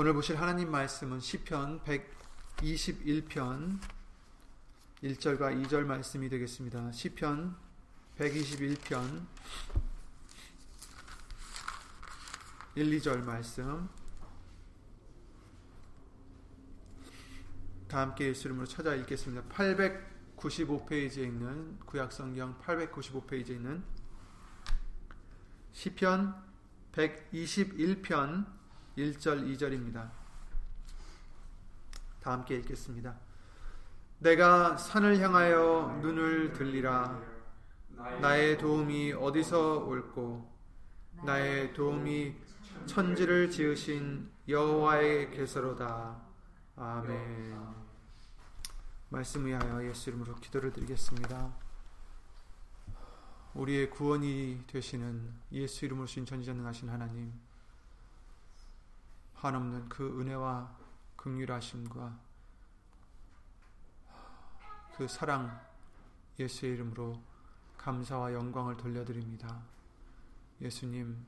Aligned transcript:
오늘 0.00 0.14
보실 0.14 0.36
하나님 0.36 0.70
말씀은 0.70 1.18
시편 1.18 1.82
121편 1.82 3.80
1절과 5.02 5.66
2절 5.66 5.86
말씀이 5.86 6.28
되겠습니다. 6.28 6.92
시편 6.92 7.56
121편 8.16 9.26
1, 12.76 13.00
2절 13.00 13.24
말씀 13.24 13.88
다 17.88 18.02
함께 18.02 18.28
예수 18.28 18.46
이름으로 18.46 18.68
찾아 18.68 18.94
읽겠습니다. 18.94 19.48
895페이지에 19.52 21.24
있는 21.24 21.76
구약성경 21.80 22.60
895페이지에 22.60 23.50
있는 23.50 23.82
시편 25.72 26.40
121편 26.92 28.57
1절 28.98 29.46
2절입니다. 29.46 30.10
다 32.20 32.32
함께 32.32 32.56
읽겠습니다. 32.56 33.14
내가 34.18 34.76
산을 34.76 35.20
향하여 35.20 36.00
눈을 36.02 36.52
들리라. 36.52 37.22
나의 38.20 38.58
도움이 38.58 39.12
어디서 39.12 39.84
올꼬? 39.84 40.52
나의 41.24 41.72
도움이 41.74 42.34
천지를 42.86 43.50
지으신 43.50 44.30
여호와의께서로다. 44.48 46.20
아멘. 46.76 47.78
말씀 49.10 49.46
위하여 49.46 49.88
예수 49.88 50.10
이름으로 50.10 50.34
기도를 50.36 50.72
드리겠습니다. 50.72 51.54
우리의 53.54 53.90
구원이 53.90 54.64
되시는 54.66 55.34
예수 55.52 55.84
이름으로 55.84 56.06
신 56.06 56.26
전지전능하신 56.26 56.88
하나님 56.88 57.32
한없는 59.40 59.88
그 59.88 60.20
은혜와 60.20 60.76
긍휼하심과 61.16 62.18
그 64.96 65.06
사랑 65.06 65.60
예수의 66.40 66.74
이름으로 66.74 67.22
감사와 67.76 68.34
영광을 68.34 68.76
돌려드립니다. 68.76 69.62
예수님, 70.60 71.24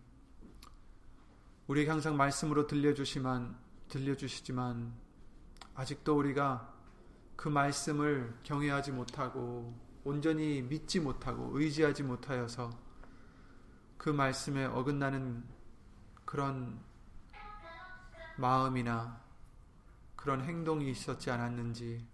우리 1.68 1.86
항상 1.86 2.16
말씀으로 2.16 2.66
들려주시만 2.66 3.56
들려주시지만 3.88 4.92
아직도 5.74 6.18
우리가 6.18 6.74
그 7.36 7.48
말씀을 7.48 8.36
경외하지 8.42 8.90
못하고 8.90 9.72
온전히 10.02 10.62
믿지 10.62 10.98
못하고 10.98 11.56
의지하지 11.56 12.02
못하여서 12.02 12.70
그 13.96 14.10
말씀에 14.10 14.64
어긋나는 14.64 15.44
그런 16.24 16.89
마음이나 18.40 19.22
그런 20.16 20.42
행동이 20.42 20.90
있었지 20.90 21.30
않았는지 21.30 22.06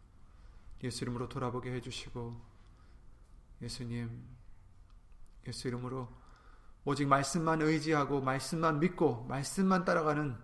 예수 0.82 1.04
이름으로 1.04 1.28
돌아보게 1.28 1.72
해주시고 1.72 2.40
예수님 3.62 4.22
예수 5.46 5.68
이름으로 5.68 6.08
오직 6.84 7.06
말씀만 7.08 7.62
의지하고 7.62 8.20
말씀만 8.20 8.80
믿고 8.80 9.24
말씀만 9.24 9.84
따라가는 9.84 10.36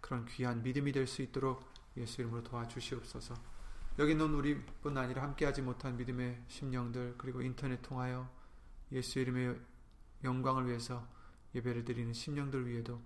그런 0.00 0.24
귀한 0.26 0.62
믿음이 0.62 0.92
될 0.92 1.06
수 1.06 1.22
있도록 1.22 1.64
예수 1.96 2.20
이름으로 2.20 2.42
도와주시옵소서. 2.44 3.34
여기 3.98 4.12
있는 4.12 4.34
우리뿐 4.34 4.96
아니라 4.98 5.22
함께하지 5.22 5.62
못한 5.62 5.96
믿음의 5.96 6.44
심령들 6.48 7.14
그리고 7.16 7.40
인터넷 7.40 7.80
통하여 7.82 8.28
예수 8.92 9.18
이름의 9.18 9.58
영광을 10.22 10.68
위해서 10.68 11.06
예배를 11.54 11.84
드리는 11.84 12.12
심령들 12.12 12.68
위에도 12.68 13.00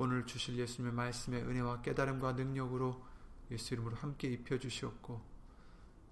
오늘 0.00 0.24
주실 0.24 0.56
예수님의 0.56 0.94
말씀의 0.94 1.42
은혜와 1.42 1.82
깨달음과 1.82 2.34
능력으로 2.34 3.04
예수 3.50 3.74
이름으로 3.74 3.96
함께 3.96 4.28
입혀 4.28 4.56
주시옵고 4.56 5.20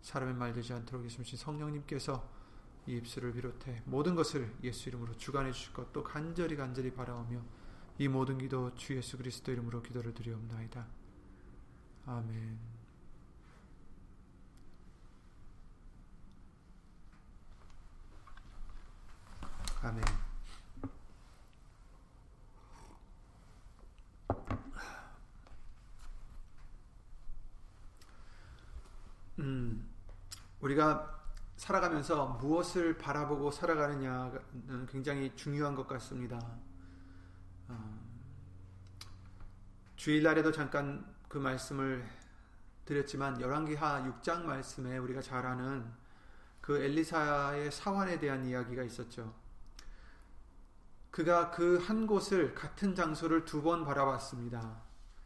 사람의 0.02 0.34
말 0.34 0.52
되지 0.52 0.72
않도록 0.72 1.04
예수님 1.04 1.24
성령님께서 1.36 2.28
이 2.88 2.96
입술을 2.96 3.32
비롯해 3.32 3.82
모든 3.84 4.16
것을 4.16 4.52
예수 4.64 4.88
이름으로 4.88 5.16
주관해 5.16 5.52
주실 5.52 5.72
것또 5.72 6.02
간절히 6.02 6.56
간절히 6.56 6.92
바라오며 6.92 7.40
이 7.98 8.08
모든 8.08 8.38
기도 8.38 8.74
주 8.74 8.96
예수 8.96 9.16
그리스도 9.16 9.52
이름으로 9.52 9.82
기도를 9.82 10.12
드리옵나이다. 10.14 10.84
아멘. 12.06 12.58
아멘. 19.82 20.25
음, 29.38 29.88
우리가 30.60 31.14
살아가면서 31.56 32.38
무엇을 32.40 32.98
바라보고 32.98 33.50
살아가느냐는 33.50 34.86
굉장히 34.88 35.34
중요한 35.36 35.74
것 35.74 35.86
같습니다. 35.86 36.38
어, 37.68 38.00
주일날에도 39.96 40.52
잠깐 40.52 41.04
그 41.28 41.38
말씀을 41.38 42.06
드렸지만 42.84 43.40
열왕기하 43.40 44.02
6장 44.22 44.42
말씀에 44.44 44.98
우리가 44.98 45.20
잘 45.22 45.44
아는 45.46 45.90
그 46.60 46.78
엘리사의 46.78 47.72
사환에 47.72 48.18
대한 48.20 48.44
이야기가 48.44 48.82
있었죠. 48.82 49.34
그가 51.10 51.50
그 51.50 51.78
한 51.80 52.06
곳을 52.06 52.54
같은 52.54 52.94
장소를 52.94 53.44
두 53.44 53.62
번 53.62 53.84
바라봤습니다. 53.84 54.82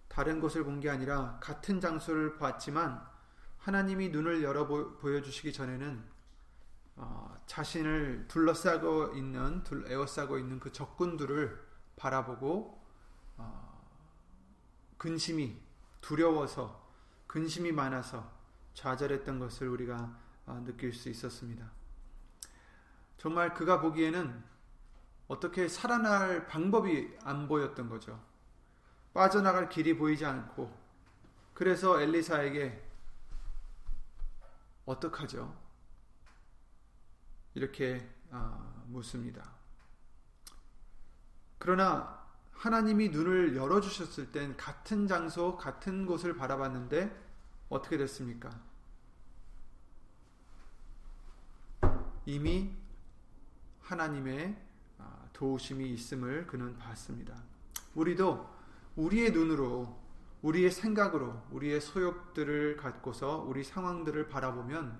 다른 0.08 0.40
곳을 0.40 0.64
본 0.64 0.80
게 0.80 0.88
아니라 0.90 1.38
같은 1.40 1.80
장소를 1.80 2.38
봤지만 2.38 3.04
하나님이 3.60 4.08
눈을 4.08 4.42
열어 4.42 4.66
보여주시기 4.66 5.52
전에는 5.52 6.02
어, 6.96 7.42
자신을 7.46 8.26
둘러싸고 8.28 9.14
있는 9.14 9.62
둘, 9.62 9.90
에워싸고 9.90 10.38
있는 10.38 10.58
그 10.58 10.72
적군들을 10.72 11.66
바라보고 11.96 12.82
어, 13.36 13.86
근심이 14.96 15.58
두려워서 16.00 16.88
근심이 17.26 17.72
많아서 17.72 18.30
좌절했던 18.74 19.38
것을 19.38 19.68
우리가 19.68 20.18
어, 20.46 20.62
느낄 20.64 20.92
수 20.92 21.10
있었습니다. 21.10 21.70
정말 23.18 23.52
그가 23.52 23.80
보기에는 23.80 24.42
어떻게 25.28 25.68
살아날 25.68 26.46
방법이 26.46 27.16
안 27.22 27.46
보였던 27.46 27.90
거죠. 27.90 28.20
빠져나갈 29.12 29.68
길이 29.68 29.96
보이지 29.96 30.24
않고 30.24 30.74
그래서 31.52 32.00
엘리사에게 32.00 32.89
어떡하죠? 34.90 35.56
이렇게 37.54 38.08
아, 38.30 38.82
묻습니다. 38.86 39.54
그러나 41.58 42.26
하나님이 42.52 43.10
눈을 43.10 43.56
열어주셨을 43.56 44.32
땐 44.32 44.56
같은 44.56 45.06
장소, 45.06 45.56
같은 45.56 46.06
곳을 46.06 46.36
바라봤는데 46.36 47.28
어떻게 47.68 47.96
됐습니까? 47.98 48.50
이미 52.26 52.74
하나님의 53.82 54.56
아, 54.98 55.28
도우심이 55.32 55.88
있음을 55.92 56.46
그는 56.46 56.76
봤습니다. 56.78 57.40
우리도 57.94 58.48
우리의 58.96 59.30
눈으로 59.30 59.99
우리의 60.42 60.70
생각으로 60.70 61.42
우리의 61.50 61.80
소욕들을 61.80 62.76
갖고서 62.76 63.44
우리 63.46 63.62
상황들을 63.62 64.28
바라보면 64.28 64.98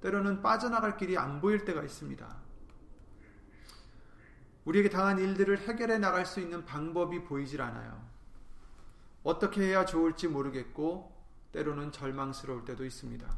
때로는 0.00 0.42
빠져나갈 0.42 0.96
길이 0.96 1.16
안 1.16 1.40
보일 1.40 1.64
때가 1.64 1.82
있습니다. 1.82 2.36
우리에게 4.64 4.88
당한 4.90 5.18
일들을 5.18 5.58
해결해 5.58 5.98
나갈 5.98 6.26
수 6.26 6.40
있는 6.40 6.64
방법이 6.64 7.24
보이질 7.24 7.62
않아요. 7.62 8.04
어떻게 9.22 9.62
해야 9.62 9.84
좋을지 9.84 10.28
모르겠고 10.28 11.14
때로는 11.52 11.92
절망스러울 11.92 12.64
때도 12.64 12.84
있습니다. 12.84 13.28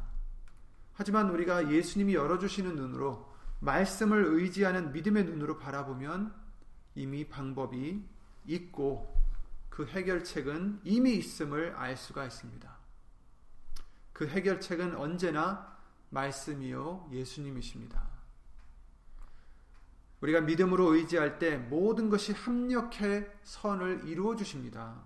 하지만 0.93 1.29
우리가 1.31 1.71
예수님이 1.71 2.13
열어주시는 2.13 2.75
눈으로 2.75 3.31
말씀을 3.59 4.25
의지하는 4.25 4.91
믿음의 4.91 5.25
눈으로 5.25 5.57
바라보면 5.57 6.33
이미 6.95 7.27
방법이 7.27 8.03
있고 8.45 9.22
그 9.73 9.87
해결책은 9.87 10.81
이미 10.83 11.15
있음을 11.15 11.73
알 11.75 11.97
수가 11.97 12.25
있습니다. 12.25 12.77
그 14.13 14.27
해결책은 14.27 14.95
언제나 14.95 15.75
말씀이요 16.11 17.09
예수님이십니다. 17.11 18.07
우리가 20.21 20.41
믿음으로 20.41 20.93
의지할 20.93 21.39
때 21.39 21.57
모든 21.57 22.11
것이 22.11 22.33
합력해 22.33 23.27
선을 23.41 24.07
이루어 24.07 24.35
주십니다. 24.35 25.01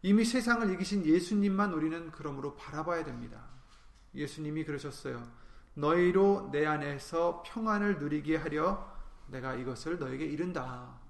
이미 0.00 0.24
세상을 0.24 0.72
이기신 0.72 1.04
예수님만 1.04 1.74
우리는 1.74 2.10
그러므로 2.10 2.56
바라봐야 2.56 3.04
됩니다. 3.04 3.50
예수님이 4.14 4.64
그러셨어요. 4.64 5.30
너희로 5.74 6.48
내 6.52 6.64
안에서 6.64 7.42
평안을 7.44 7.98
누리게 7.98 8.38
하려 8.38 8.90
내가 9.26 9.54
이것을 9.56 9.98
너에게 9.98 10.24
이른다. 10.24 11.01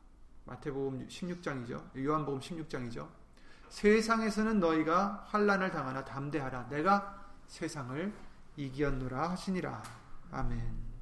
마태복음 0.44 1.06
16장이죠. 1.08 1.96
요한복음 2.04 2.40
16장이죠. 2.40 3.08
세상에서는 3.68 4.60
너희가 4.60 5.24
환란을 5.28 5.70
당하나 5.70 6.04
담대하라. 6.04 6.68
내가 6.68 7.32
세상을 7.46 8.12
이기었노라 8.56 9.30
하시니라. 9.30 9.82
아멘. 10.30 10.92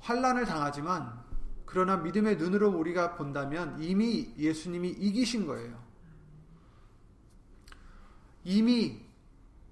환란을 0.00 0.44
당하지만 0.44 1.22
그러나 1.66 1.96
믿음의 1.96 2.36
눈으로 2.36 2.70
우리가 2.70 3.16
본다면 3.16 3.78
이미 3.82 4.32
예수님이 4.38 4.88
이기신 4.90 5.46
거예요. 5.46 5.78
이미 8.44 9.04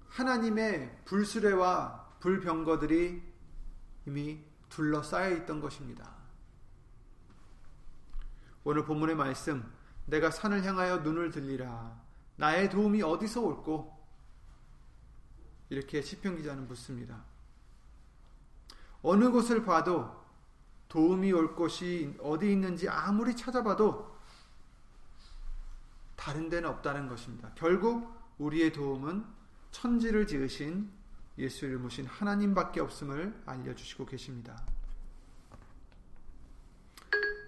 하나님의 0.09 1.01
불수레와 1.05 2.17
불병거들이 2.19 3.23
이미 4.05 4.43
둘러싸여 4.69 5.35
있던 5.37 5.59
것입니다. 5.59 6.16
오늘 8.69 8.83
본문의 8.83 9.15
말씀, 9.15 9.63
내가 10.07 10.29
산을 10.29 10.65
향하여 10.65 10.97
눈을 10.97 11.31
들리라. 11.31 12.01
나의 12.35 12.69
도움이 12.69 13.01
어디서 13.01 13.39
올고? 13.39 13.97
이렇게 15.69 16.01
시편 16.01 16.35
기자는 16.35 16.67
묻습니다. 16.67 17.23
어느 19.01 19.31
곳을 19.31 19.63
봐도 19.63 20.21
도움이 20.89 21.31
올 21.31 21.55
곳이 21.55 22.13
어디 22.21 22.51
있는지 22.51 22.89
아무리 22.89 23.37
찾아봐도 23.37 24.19
다른 26.17 26.49
데는 26.49 26.67
없다는 26.67 27.07
것입니다. 27.07 27.49
결국 27.55 28.13
우리의 28.37 28.73
도움은 28.73 29.25
천지를 29.71 30.27
지으신 30.27 30.91
예수를 31.37 31.77
모신 31.77 32.05
하나님밖에 32.05 32.81
없음을 32.81 33.43
알려주시고 33.45 34.07
계십니다. 34.07 34.61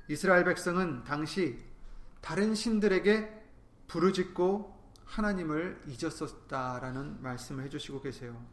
이스라엘 0.09 0.43
백성은 0.43 1.03
당시 1.03 1.63
다른 2.19 2.55
신들에게 2.55 3.45
부르짖고 3.87 4.75
하나님을 5.05 5.83
잊었었다라는 5.85 7.21
말씀을 7.21 7.63
해주시고 7.65 8.01
계세요. 8.01 8.43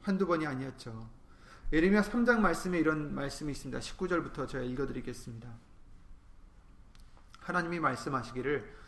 한두 0.00 0.26
번이 0.26 0.46
아니었죠. 0.46 1.10
예레미야 1.70 2.00
3장 2.00 2.38
말씀에 2.38 2.78
이런 2.78 3.14
말씀이 3.14 3.52
있습니다. 3.52 3.78
19절부터 3.78 4.48
제가 4.48 4.64
읽어드리겠습니다. 4.64 5.52
하나님이 7.40 7.78
말씀하시기를 7.78 8.84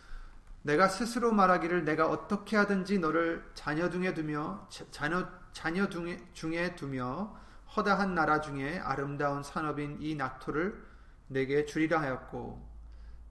내가 0.62 0.88
스스로 0.88 1.30
말하기를 1.30 1.84
내가 1.84 2.08
어떻게 2.08 2.56
하든지 2.56 3.00
너를 3.00 3.44
자녀 3.52 3.90
중에 3.90 4.14
두며 4.14 4.66
자녀 4.90 5.28
자녀 5.52 5.88
중에 5.90 6.74
두며 6.74 7.38
허다한 7.74 8.14
나라 8.14 8.40
중에 8.40 8.78
아름다운 8.78 9.42
산업인 9.42 9.98
이 10.00 10.14
낙토를 10.14 10.84
내게 11.28 11.64
주리라 11.64 12.00
하였고 12.00 12.76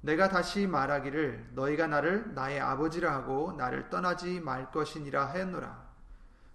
내가 0.02 0.30
다시 0.30 0.68
말하기를 0.68 1.52
너희가 1.54 1.88
나를 1.88 2.36
나의 2.36 2.60
아버지라 2.60 3.14
하고 3.14 3.54
나를 3.54 3.90
떠나지 3.90 4.40
말 4.40 4.72
것이니라 4.72 5.26
하였노라. 5.30 5.86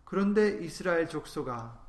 그런데 0.04 0.58
이스라엘 0.60 1.08
족소가 1.08 1.80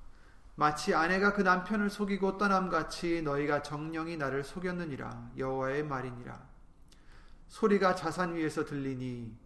마치 0.55 0.93
아내가 0.93 1.33
그 1.33 1.41
남편을 1.41 1.89
속이고 1.89 2.37
떠남 2.37 2.69
같이 2.69 3.21
너희가 3.21 3.61
정령이 3.61 4.17
나를 4.17 4.43
속였느니라 4.43 5.31
여호와의 5.37 5.83
말이니라. 5.83 6.39
소리가 7.47 7.95
자산 7.95 8.35
위에서 8.35 8.65
들리니 8.65 9.37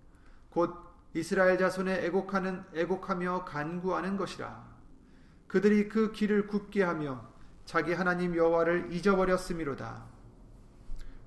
곧 0.50 0.74
이스라엘 1.14 1.58
자손의 1.58 2.06
애곡하는 2.06 2.64
애곡하며 2.74 3.46
간구하는 3.46 4.16
것이라 4.16 4.75
그들이 5.56 5.88
그 5.88 6.12
길을 6.12 6.48
굽게 6.48 6.84
하며 6.84 7.26
자기 7.64 7.94
하나님 7.94 8.36
여호와를 8.36 8.92
잊어버렸음이로다 8.92 10.04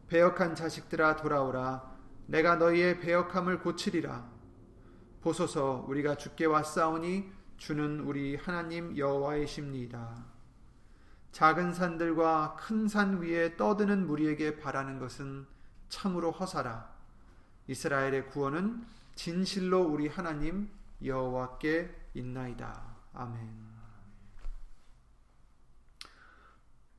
배역한 0.09 0.55
자식들아 0.55 1.17
돌아오라 1.17 1.97
내가 2.27 2.57
너희의 2.57 3.01
배역함을 3.01 3.61
고치리라 3.61 4.31
보소서 5.23 5.83
우리가 5.89 6.17
주께 6.17 6.45
왔사오니 6.45 7.33
주는 7.57 8.01
우리 8.01 8.37
하나님 8.37 8.99
여호와이십니다 8.99 10.27
작은 11.33 11.73
산들과 11.73 12.57
큰 12.61 12.87
산 12.87 13.23
위에 13.23 13.57
떠드는 13.57 14.07
무리에게 14.07 14.59
바라는 14.59 14.99
것은 14.99 15.47
참으로 15.89 16.33
허사라. 16.33 16.91
이스라엘의 17.67 18.27
구원은 18.27 18.85
진실로 19.15 19.83
우리 19.83 20.09
하나님 20.09 20.69
여호와께 21.03 22.11
있나이다. 22.15 22.83
아멘. 23.15 23.68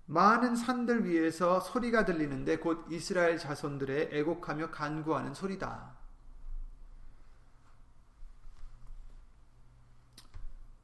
많은 0.09 0.55
산들 0.55 1.05
위에서 1.05 1.59
소리가 1.59 2.03
들리는데 2.03 2.57
곧 2.57 2.87
이스라엘 2.89 3.37
자손들의 3.37 4.09
애곡하며 4.11 4.71
간구하는 4.71 5.35
소리다. 5.35 5.95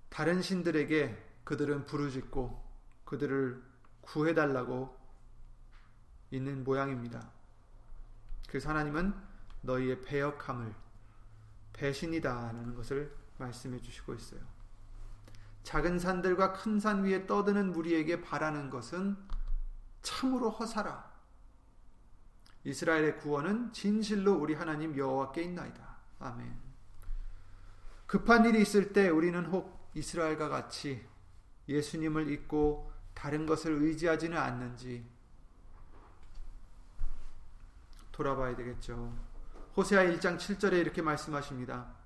다른 0.10 0.44
신들에게 0.44 1.42
그들은 1.44 1.86
부르짖고 1.86 2.64
그들을 3.06 3.64
구해달라고 4.02 4.96
있는 6.30 6.64
모양입니다. 6.64 7.28
그래서 8.48 8.70
하나님은 8.70 9.12
너희의 9.64 10.04
배역함을 10.04 10.72
배신이다라는 11.74 12.76
것을 12.76 13.12
말씀해 13.40 13.82
주시고 13.82 14.14
있어요. 14.14 14.55
작은 15.66 15.98
산들과 15.98 16.54
큰 16.54 16.80
산 16.80 17.04
위에 17.04 17.26
떠드는 17.26 17.72
무리에게 17.72 18.22
바라는 18.22 18.70
것은 18.70 19.18
참으로 20.04 20.52
허사라. 20.52 21.12
이스라엘의 22.64 23.18
구원은 23.18 23.74
진실로 23.74 24.34
우리 24.34 24.54
하나님 24.54 24.96
여호와께 24.96 25.42
있나이다. 25.42 25.98
아멘. 26.20 26.56
급한 28.06 28.46
일이 28.46 28.62
있을 28.62 28.94
때 28.94 29.10
우리는 29.10 29.44
혹 29.48 29.90
이스라엘과 29.96 30.50
같이 30.50 31.04
예수님을 31.68 32.30
잊고 32.30 32.92
다른 33.16 33.48
것을 33.48 33.72
의지하지는 33.72 34.38
않는지 34.38 35.04
돌아봐야 38.12 38.56
되겠죠. 38.56 39.18
호세아 39.76 40.04
1장 40.04 40.38
7절에 40.38 40.74
이렇게 40.74 41.02
말씀하십니다. 41.02 42.05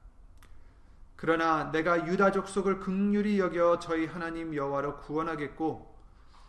그러나 1.19 1.69
내가 1.69 2.07
유다 2.07 2.31
족속을 2.31 2.79
극률이 2.79 3.39
여겨 3.41 3.79
저희 3.79 4.05
하나님 4.05 4.55
여호와로 4.55 4.99
구원하겠고 4.99 5.93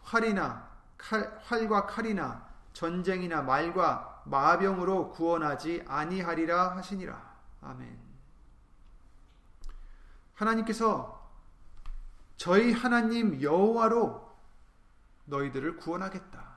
활이나 0.04 0.70
칼, 0.96 1.40
활과 1.42 1.86
칼이나 1.86 2.48
전쟁이나 2.72 3.42
말과 3.42 4.22
마병으로 4.26 5.10
구원하지 5.10 5.84
아니하리라 5.88 6.76
하시니라. 6.76 7.20
아멘. 7.62 7.98
하나님께서 10.34 11.20
저희 12.36 12.72
하나님 12.72 13.42
여호와로 13.42 14.32
너희들을 15.24 15.78
구원하겠다. 15.78 16.48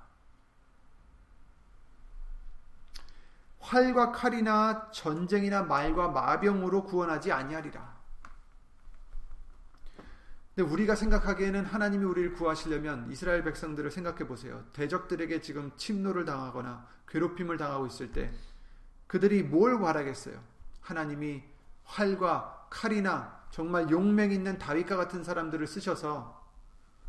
활과 3.60 4.12
칼이나 4.12 4.92
전쟁이나 4.92 5.64
말과 5.64 6.10
마병으로 6.10 6.84
구원하지 6.84 7.32
아니하리라. 7.32 8.03
근데 10.56 10.70
우리가 10.70 10.96
생각하기에는 10.96 11.66
하나님이 11.66 12.06
우리를 12.06 12.34
구하시려면 12.34 13.10
이스라엘 13.12 13.44
백성들을 13.44 13.90
생각해 13.90 14.28
보세요. 14.28 14.64
대적들에게 14.74 15.42
지금 15.42 15.72
침노를 15.76 16.26
당하거나 16.26 16.88
괴롭힘을 17.08 17.58
당하고 17.58 17.88
있을 17.88 18.12
때 18.12 18.32
그들이 19.08 19.44
뭘 19.44 19.80
바라겠어요? 19.80 20.40
하나님이 20.82 21.44
활과 21.84 22.68
칼이나 22.70 23.44
정말 23.50 23.90
용맹 23.90 24.32
있는 24.32 24.58
다윗과 24.58 24.96
같은 24.96 25.24
사람들을 25.24 25.66
쓰셔서 25.66 26.44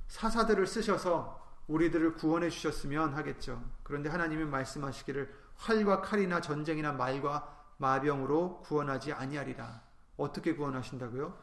사사들을 0.09 0.67
쓰셔서 0.67 1.43
우리들을 1.67 2.15
구원해 2.15 2.51
주셨으면 2.51 3.15
하겠죠. 3.15 3.63
그런데 3.83 4.09
하나님이 4.11 4.45
말씀하시기를 4.45 5.33
활과 5.57 6.01
칼이나 6.03 6.41
전쟁이나 6.41 6.93
말과 6.93 7.65
마병으로 7.79 8.61
구원하지 8.61 9.13
아니하리라. 9.13 9.83
어떻게 10.17 10.55
구원하신다고요? 10.55 11.37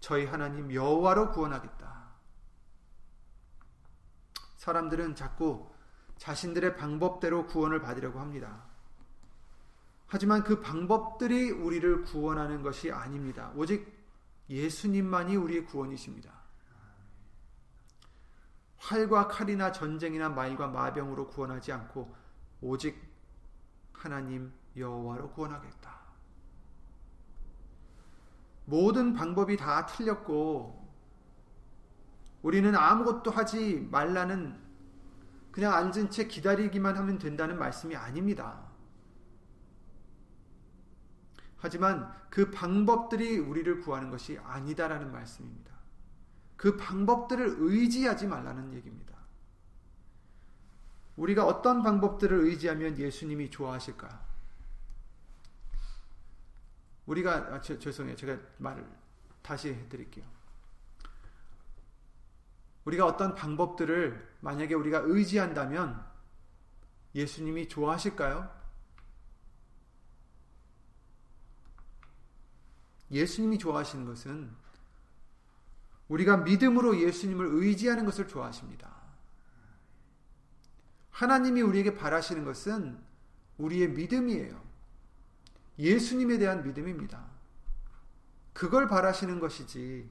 저희 0.00 0.26
하나님 0.26 0.72
여호와로 0.72 1.30
구원하겠다. 1.30 2.08
사람들은 4.56 5.14
자꾸 5.14 5.70
자신들의 6.18 6.76
방법대로 6.76 7.46
구원을 7.46 7.80
받으려고 7.80 8.20
합니다. 8.20 8.64
하지만 10.06 10.42
그 10.42 10.60
방법들이 10.60 11.50
우리를 11.50 12.02
구원하는 12.02 12.62
것이 12.62 12.90
아닙니다. 12.90 13.52
오직 13.54 13.96
예수님만이 14.48 15.36
우리의 15.36 15.66
구원이십니다. 15.66 16.32
활과 18.78 19.28
칼이나 19.28 19.70
전쟁이나 19.70 20.28
말과 20.28 20.68
마병으로 20.68 21.28
구원하지 21.28 21.72
않고 21.72 22.14
오직 22.62 22.98
하나님 23.92 24.52
여호와로 24.76 25.30
구원하겠다. 25.32 25.97
모든 28.68 29.14
방법이 29.14 29.56
다 29.56 29.86
틀렸고 29.86 30.86
우리는 32.42 32.76
아무것도 32.76 33.30
하지 33.30 33.88
말라는 33.90 34.60
그냥 35.50 35.72
앉은 35.72 36.10
채 36.10 36.28
기다리기만 36.28 36.96
하면 36.98 37.18
된다는 37.18 37.58
말씀이 37.58 37.96
아닙니다. 37.96 38.60
하지만 41.56 42.12
그 42.28 42.50
방법들이 42.50 43.38
우리를 43.38 43.80
구하는 43.80 44.10
것이 44.10 44.38
아니다라는 44.38 45.12
말씀입니다. 45.12 45.72
그 46.56 46.76
방법들을 46.76 47.56
의지하지 47.60 48.26
말라는 48.26 48.74
얘기입니다. 48.74 49.16
우리가 51.16 51.46
어떤 51.46 51.82
방법들을 51.82 52.38
의지하면 52.38 52.98
예수님이 52.98 53.50
좋아하실까? 53.50 54.27
우리가 57.08 57.54
아, 57.54 57.60
저, 57.60 57.78
죄송해요. 57.78 58.14
제가 58.16 58.38
말을 58.58 58.86
다시 59.42 59.70
해드릴게요. 59.70 60.24
우리가 62.84 63.06
어떤 63.06 63.34
방법들을 63.34 64.36
만약에 64.40 64.74
우리가 64.74 65.00
의지한다면 65.04 66.06
예수님이 67.14 67.68
좋아하실까요? 67.68 68.56
예수님이 73.10 73.58
좋아하시는 73.58 74.04
것은 74.04 74.54
우리가 76.08 76.38
믿음으로 76.38 77.00
예수님을 77.00 77.46
의지하는 77.46 78.04
것을 78.04 78.28
좋아하십니다. 78.28 78.96
하나님이 81.10 81.62
우리에게 81.62 81.94
바라시는 81.94 82.44
것은 82.44 83.02
우리의 83.56 83.88
믿음이에요. 83.90 84.67
예수님에 85.78 86.38
대한 86.38 86.62
믿음입니다. 86.62 87.26
그걸 88.52 88.88
바라시는 88.88 89.38
것이지, 89.38 90.10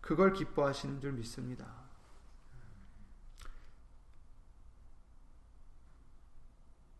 그걸 0.00 0.32
기뻐하시는 0.32 1.00
줄 1.00 1.12
믿습니다. 1.12 1.82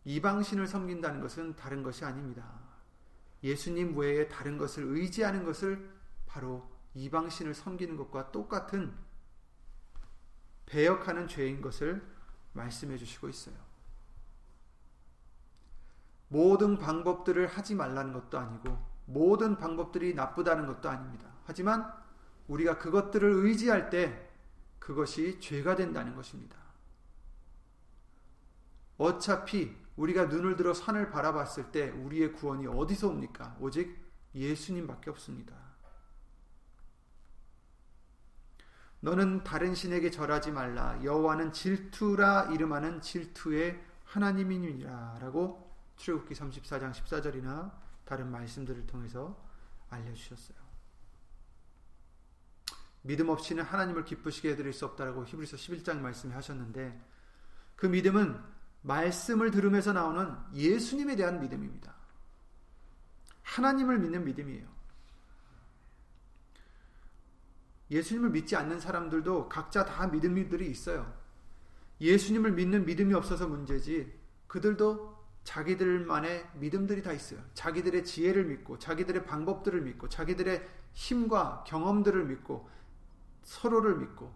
이방신을 0.05 0.67
섬긴다는 0.67 1.21
것은 1.21 1.55
다른 1.55 1.83
것이 1.83 2.03
아닙니다. 2.03 2.59
예수님 3.43 3.97
외에 3.97 4.27
다른 4.27 4.57
것을 4.57 4.83
의지하는 4.83 5.43
것을 5.43 5.93
바로 6.25 6.69
이방신을 6.95 7.53
섬기는 7.53 7.95
것과 7.97 8.31
똑같은 8.31 8.93
배역하는 10.65 11.27
죄인 11.27 11.61
것을 11.61 12.05
말씀해 12.53 12.97
주시고 12.97 13.29
있어요. 13.29 13.72
모든 16.33 16.79
방법들을 16.79 17.45
하지 17.45 17.75
말라는 17.75 18.11
것도 18.11 18.39
아니고 18.39 18.75
모든 19.05 19.55
방법들이 19.55 20.15
나쁘다는 20.15 20.65
것도 20.65 20.89
아닙니다. 20.89 21.29
하지만 21.45 21.93
우리가 22.47 22.79
그것들을 22.79 23.29
의지할 23.45 23.91
때 23.91 24.29
그것이 24.79 25.39
죄가 25.39 25.75
된다는 25.75 26.15
것입니다. 26.15 26.57
어차피 28.97 29.75
우리가 29.95 30.25
눈을 30.25 30.55
들어 30.55 30.73
산을 30.73 31.11
바라봤을 31.11 31.71
때 31.71 31.91
우리의 31.91 32.33
구원이 32.33 32.65
어디서 32.65 33.09
옵니까? 33.09 33.55
오직 33.59 33.95
예수님밖에 34.33 35.11
없습니다. 35.11 35.53
너는 39.01 39.43
다른 39.43 39.75
신에게 39.75 40.09
절하지 40.09 40.51
말라. 40.51 40.99
여호와는 41.03 41.51
질투라 41.51 42.49
이름하는 42.53 43.01
질투의 43.01 43.79
하나님이니라라고 44.05 45.72
출애굽기 45.97 46.33
34장 46.35 46.91
14절이나 46.91 47.71
다른 48.05 48.29
말씀들을 48.31 48.85
통해서 48.87 49.41
알려주셨어요. 49.89 50.57
믿음 53.03 53.29
없이는 53.29 53.63
하나님을 53.63 54.05
기쁘시게 54.05 54.51
해드릴 54.51 54.73
수 54.73 54.85
없다라고 54.85 55.25
히브리서 55.25 55.57
11장 55.57 55.99
말씀에 55.99 56.33
하셨는데 56.33 56.99
그 57.75 57.85
믿음은 57.85 58.39
말씀을 58.81 59.51
들으면서 59.51 59.93
나오는 59.93 60.35
예수님에 60.53 61.15
대한 61.15 61.39
믿음입니다. 61.39 61.93
하나님을 63.43 63.99
믿는 63.99 64.23
믿음이에요. 64.25 64.67
예수님을 67.91 68.29
믿지 68.31 68.55
않는 68.55 68.79
사람들도 68.79 69.49
각자 69.49 69.85
다 69.85 70.07
믿음들이 70.07 70.69
있어요. 70.69 71.13
예수님을 72.01 72.53
믿는 72.53 72.85
믿음이 72.85 73.13
없어서 73.13 73.47
문제지 73.47 74.11
그들도 74.47 75.12
자기들만의 75.43 76.49
믿음들이 76.55 77.03
다 77.03 77.11
있어요. 77.11 77.39
자기들의 77.53 78.05
지혜를 78.05 78.45
믿고 78.45 78.79
자기들의 78.79 79.25
방법들을 79.25 79.81
믿고 79.81 80.09
자기들의 80.09 80.67
힘과 80.93 81.63
경험들을 81.67 82.25
믿고 82.25 82.69
서로를 83.43 83.97
믿고 83.97 84.33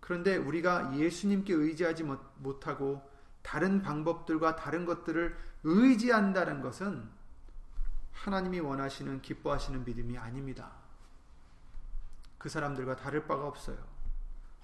그런데 0.00 0.36
우리가 0.36 0.94
예수님께 0.96 1.54
의지하지 1.54 2.04
못하고 2.36 3.10
다른 3.42 3.80
방법들과 3.80 4.54
다른 4.54 4.84
것들을 4.84 5.34
의지한다는 5.64 6.60
것은 6.60 7.08
하나님이 8.12 8.60
원하시는 8.60 9.22
기뻐하시는 9.22 9.84
믿음이 9.84 10.18
아닙니다. 10.18 10.72
그 12.36 12.50
사람들과 12.50 12.96
다를 12.96 13.26
바가 13.26 13.46
없어요. 13.46 13.93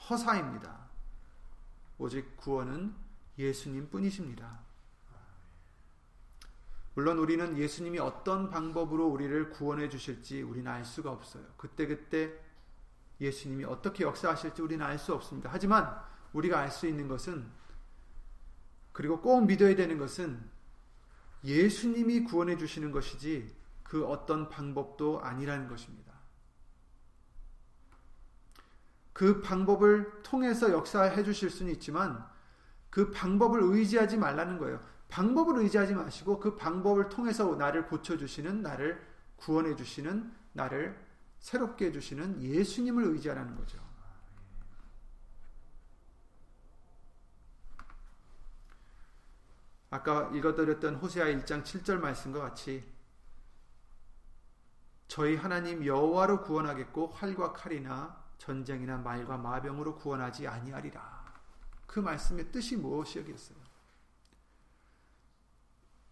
허사입니다. 0.09 0.89
오직 1.99 2.37
구원은 2.37 2.95
예수님 3.39 3.91
뿐이십니다. 3.91 4.61
물론 6.95 7.19
우리는 7.19 7.57
예수님이 7.57 7.99
어떤 7.99 8.51
방법으로 8.51 9.07
우리를 9.07 9.51
구원해 9.51 9.89
주실지 9.89 10.43
우리는 10.43 10.71
알 10.71 10.85
수가 10.85 11.11
없어요. 11.11 11.45
그때 11.57 11.87
그때 11.87 12.33
예수님이 13.21 13.65
어떻게 13.65 14.05
역사하실지 14.05 14.63
우리는 14.63 14.85
알 14.85 14.99
수 14.99 15.15
없습니다. 15.15 15.51
하지만 15.53 15.95
우리가 16.33 16.59
알 16.59 16.71
수 16.71 16.87
있는 16.87 17.07
것은 17.07 17.51
그리고 18.93 19.21
꼭 19.21 19.47
믿어야 19.47 19.77
되는 19.77 19.99
것은 19.99 20.41
예수님이 21.45 22.25
구원해 22.25 22.57
주시는 22.57 22.91
것이지 22.91 23.55
그 23.83 24.07
어떤 24.07 24.49
방법도 24.49 25.21
아니라는 25.21 25.69
것입니다. 25.69 26.10
그 29.21 29.43
방법을 29.43 30.23
통해서 30.23 30.73
역사해 30.73 31.23
주실 31.25 31.51
수는 31.51 31.73
있지만 31.73 32.27
그 32.89 33.11
방법을 33.11 33.61
의지하지 33.63 34.17
말라는 34.17 34.57
거예요. 34.57 34.81
방법을 35.11 35.59
의지하지 35.59 35.93
마시고 35.93 36.41
그 36.41 36.57
방법을 36.57 37.11
통해서 37.11 37.55
나를 37.55 37.87
고쳐 37.87 38.17
주시는 38.17 38.63
나를 38.63 39.07
구원해 39.37 39.77
주시는 39.77 40.35
나를 40.55 40.99
새롭게 41.39 41.89
해주시는 41.89 42.41
예수님을 42.41 43.05
의지하라는 43.09 43.57
거죠. 43.57 43.79
아까 49.91 50.31
읽어드렸던 50.33 50.95
호세아 50.95 51.27
1장 51.27 51.63
7절 51.63 51.99
말씀과 51.99 52.41
같이 52.41 52.91
저희 55.09 55.37
하나님 55.37 55.85
여호와로 55.85 56.41
구원하겠고 56.41 57.09
활과 57.09 57.53
칼이나 57.53 58.20
전쟁이나 58.41 58.97
말과 58.97 59.37
마병으로 59.37 59.97
구원하지 59.97 60.49
아니하리라. 60.49 61.21
그 61.87 62.01
말씀의 62.01 62.51
뜻이 62.51 62.77
무엇이었겠어요? 62.79 63.59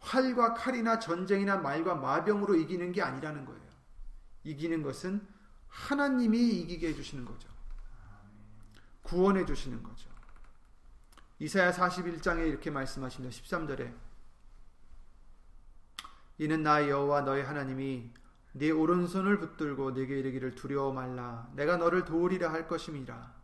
활과 0.00 0.52
칼이나 0.52 0.98
전쟁이나 0.98 1.56
말과 1.56 1.94
마병으로 1.94 2.54
이기는 2.56 2.92
게 2.92 3.00
아니라는 3.00 3.46
거예요. 3.46 3.68
이기는 4.44 4.82
것은 4.82 5.26
하나님이 5.68 6.38
이기게 6.60 6.88
해주시는 6.88 7.24
거죠. 7.24 7.48
구원해 9.02 9.46
주시는 9.46 9.82
거죠. 9.82 10.10
이사야 11.38 11.72
41장에 11.72 12.46
이렇게 12.46 12.70
말씀하십니다. 12.70 13.34
13절에 13.34 13.94
이는 16.36 16.62
나 16.62 16.86
여호와 16.86 17.22
너의 17.22 17.44
하나님이 17.44 18.12
네 18.52 18.70
오른손을 18.70 19.38
붙들고 19.38 19.92
네게 19.92 20.18
이르기를 20.18 20.54
두려워 20.54 20.92
말라 20.92 21.48
내가 21.54 21.76
너를 21.76 22.04
도우리라 22.04 22.52
할 22.52 22.66
것임이라 22.66 23.34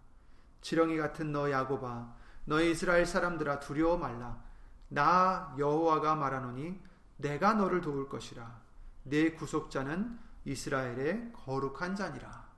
지렁이 0.61 0.97
같은 0.97 1.33
너 1.33 1.51
야고바 1.51 2.15
너의 2.47 2.73
이스라엘 2.73 3.07
사람들아 3.07 3.61
두려워 3.61 3.97
말라 3.97 4.43
나 4.89 5.55
여호와가 5.59 6.15
말하노니 6.15 6.81
내가 7.19 7.55
너를 7.55 7.81
도울 7.81 8.09
것이라 8.09 8.61
내 9.05 9.33
구속자는 9.33 10.19
이스라엘의 10.45 11.33
거룩한 11.33 11.97
자니라. 11.97 12.49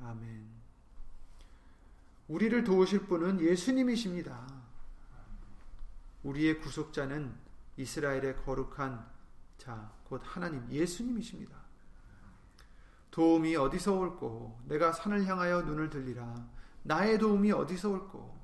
아멘. 0.00 0.48
우리를 2.28 2.64
도우실 2.64 3.06
분은 3.06 3.40
예수님이십니다. 3.40 4.46
우리의 6.22 6.60
구속자는 6.60 7.34
이스라엘의 7.76 8.36
거룩한 8.44 9.08
자, 9.56 9.92
곧 10.04 10.20
하나님 10.24 10.70
예수님이십니다. 10.70 11.57
도움이 13.18 13.56
어디서 13.56 13.98
올고 13.98 14.60
내가 14.66 14.92
산을 14.92 15.26
향하여 15.26 15.62
눈을 15.62 15.90
들리라. 15.90 16.48
나의 16.84 17.18
도움이 17.18 17.50
어디서 17.50 17.90
올고 17.90 18.38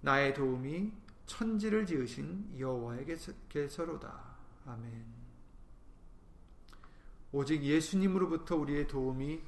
나의 0.00 0.32
도움이 0.32 0.90
천지를 1.26 1.84
지으신 1.84 2.58
여호와에게서로다. 2.58 4.34
아멘. 4.64 5.04
오직 7.32 7.62
예수님으로부터 7.62 8.56
우리의 8.56 8.88
도움이 8.88 9.42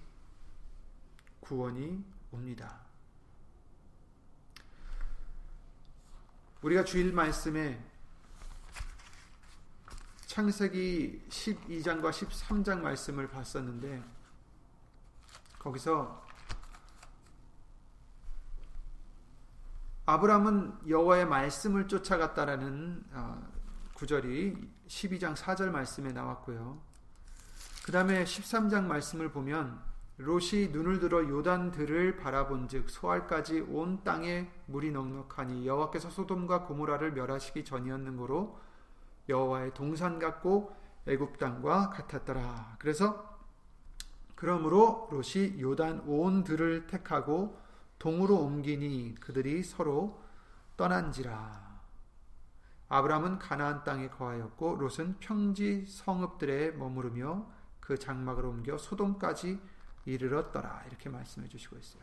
구원이 1.40 2.04
옵니다. 2.32 2.82
우리가 6.60 6.84
주일 6.84 7.14
말씀에 7.14 7.82
창세기 10.32 11.26
12장과 11.28 12.08
13장 12.08 12.80
말씀을 12.80 13.28
봤었는데 13.28 14.02
거기서 15.58 16.24
아브라함은 20.06 20.88
여호와의 20.88 21.26
말씀을 21.26 21.86
쫓아갔다라는 21.86 23.04
어, 23.12 23.46
구절이 23.92 24.56
12장 24.88 25.36
4절 25.36 25.68
말씀에 25.68 26.12
나왔고요. 26.12 26.80
그 27.84 27.92
다음에 27.92 28.24
13장 28.24 28.84
말씀을 28.84 29.30
보면 29.32 29.82
롯이 30.16 30.68
눈을 30.68 30.98
들어 31.00 31.28
요단들을 31.28 32.16
바라본즉 32.16 32.88
소알까지 32.88 33.66
온 33.68 34.02
땅에 34.02 34.50
물이 34.64 34.92
넉넉하니 34.92 35.66
여호와께서 35.66 36.08
소돔과 36.08 36.62
고모라를 36.62 37.12
멸하시기 37.12 37.66
전이었는고로 37.66 38.71
여호와의 39.28 39.74
동산 39.74 40.18
같고 40.18 40.74
애굽 41.06 41.38
땅과 41.38 41.90
같았더라. 41.90 42.76
그래서 42.78 43.32
그러므로 44.34 45.08
롯이 45.10 45.60
요단 45.60 46.04
온 46.06 46.42
들을 46.44 46.86
택하고 46.86 47.60
동으로 47.98 48.38
옮기니 48.38 49.14
그들이 49.20 49.62
서로 49.62 50.20
떠난지라. 50.76 51.80
아브라함은 52.88 53.38
가나안 53.38 53.84
땅에 53.84 54.08
거하였고 54.08 54.76
롯은 54.76 55.18
평지 55.20 55.86
성읍들에 55.86 56.72
머무르며 56.72 57.46
그 57.80 57.98
장막을 57.98 58.44
옮겨 58.44 58.76
소돔까지 58.76 59.60
이르렀더라. 60.04 60.84
이렇게 60.88 61.08
말씀해 61.08 61.48
주시고 61.48 61.78
있어요. 61.78 62.02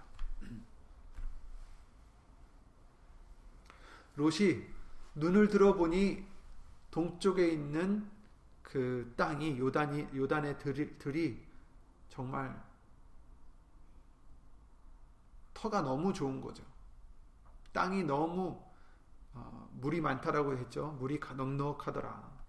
롯이 4.15 4.63
눈을 5.15 5.49
들어보니 5.49 6.25
동쪽에 6.91 7.47
있는 7.47 8.09
그 8.61 9.13
땅이 9.17 9.57
요단이 9.59 10.09
요단의 10.15 10.59
들이, 10.59 10.97
들이 10.97 11.45
정말 12.09 12.63
터가 15.53 15.81
너무 15.81 16.13
좋은 16.13 16.39
거죠. 16.41 16.63
땅이 17.73 18.03
너무 18.03 18.63
어, 19.33 19.69
물이 19.73 20.01
많다라고 20.01 20.57
했죠. 20.57 20.91
물이 20.99 21.19
넉넉하더라. 21.35 22.39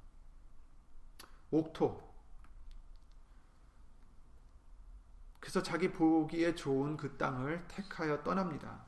옥토. 1.51 2.11
그래서 5.41 5.63
자기 5.63 5.91
보기에 5.91 6.55
좋은 6.55 6.97
그 6.97 7.17
땅을 7.17 7.67
택하여 7.67 8.23
떠납니다. 8.23 8.85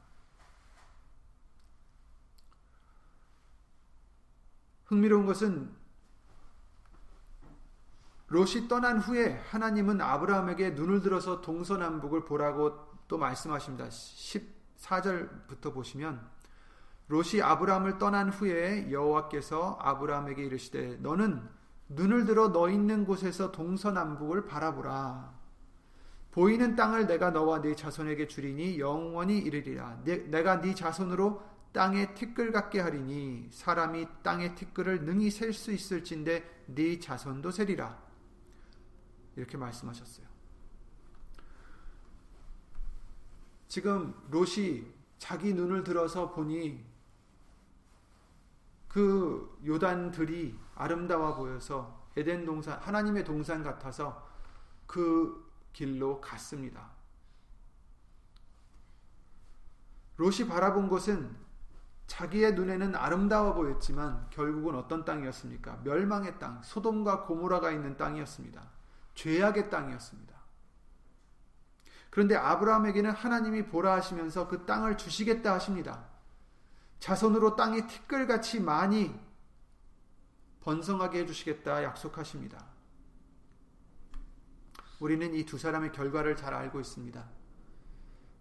흥미로운 4.92 5.24
것은 5.24 5.70
롯이 8.26 8.68
떠난 8.68 8.98
후에 8.98 9.40
하나님은 9.48 10.02
아브라함에게 10.02 10.70
눈을 10.70 11.00
들어서 11.00 11.40
동서남북을 11.40 12.26
보라고 12.26 12.78
또 13.08 13.16
말씀하십니다. 13.16 13.88
14절부터 13.88 15.72
보시면 15.72 16.20
롯이 17.08 17.40
아브라함을 17.42 17.98
떠난 17.98 18.28
후에 18.28 18.90
여호와께서 18.90 19.78
아브라함에게 19.80 20.44
이르시되 20.44 20.98
너는 21.00 21.42
눈을 21.88 22.26
들어 22.26 22.52
너 22.52 22.68
있는 22.68 23.06
곳에서 23.06 23.50
동서남북을 23.50 24.44
바라보라. 24.44 25.40
보이는 26.32 26.76
땅을 26.76 27.06
내가 27.06 27.30
너와 27.30 27.60
네 27.60 27.74
자손에게 27.74 28.26
주리니 28.26 28.78
영원히 28.78 29.38
이르리라. 29.38 29.98
내가 30.04 30.60
네 30.60 30.74
자손으로 30.74 31.51
땅에 31.72 32.14
티끌 32.14 32.52
같게 32.52 32.80
하리니 32.80 33.48
사람이 33.50 34.06
땅의 34.22 34.54
티끌을 34.54 35.04
능히 35.04 35.30
셀 35.30 35.52
수 35.52 35.72
있을진데 35.72 36.64
네 36.66 37.00
자손도 37.00 37.50
세리라. 37.50 38.00
이렇게 39.36 39.56
말씀하셨어요. 39.56 40.26
지금 43.68 44.14
롯이 44.30 44.84
자기 45.16 45.54
눈을 45.54 45.82
들어서 45.82 46.30
보니 46.30 46.84
그 48.86 49.58
요단들이 49.66 50.58
아름다워 50.74 51.34
보여서 51.34 52.06
에덴 52.14 52.44
동산 52.44 52.78
하나님의 52.80 53.24
동산 53.24 53.62
같아서 53.62 54.28
그 54.86 55.50
길로 55.72 56.20
갔습니다. 56.20 56.90
롯이 60.18 60.46
바라본 60.46 60.90
곳은 60.90 61.34
자기의 62.06 62.54
눈에는 62.54 62.94
아름다워 62.94 63.54
보였지만 63.54 64.28
결국은 64.30 64.74
어떤 64.74 65.04
땅이었습니까? 65.04 65.80
멸망의 65.84 66.38
땅, 66.38 66.62
소돔과 66.62 67.22
고모라가 67.22 67.70
있는 67.70 67.96
땅이었습니다. 67.96 68.62
죄악의 69.14 69.70
땅이었습니다. 69.70 70.32
그런데 72.10 72.36
아브라함에게는 72.36 73.10
하나님이 73.10 73.66
보라 73.66 73.94
하시면서 73.94 74.46
그 74.46 74.66
땅을 74.66 74.98
주시겠다 74.98 75.54
하십니다. 75.54 76.04
자손으로 77.00 77.56
땅이 77.56 77.86
티끌같이 77.86 78.60
많이 78.60 79.18
번성하게 80.60 81.20
해주시겠다 81.20 81.82
약속하십니다. 81.82 82.64
우리는 85.00 85.34
이 85.34 85.44
두 85.44 85.58
사람의 85.58 85.90
결과를 85.92 86.36
잘 86.36 86.54
알고 86.54 86.78
있습니다. 86.80 87.24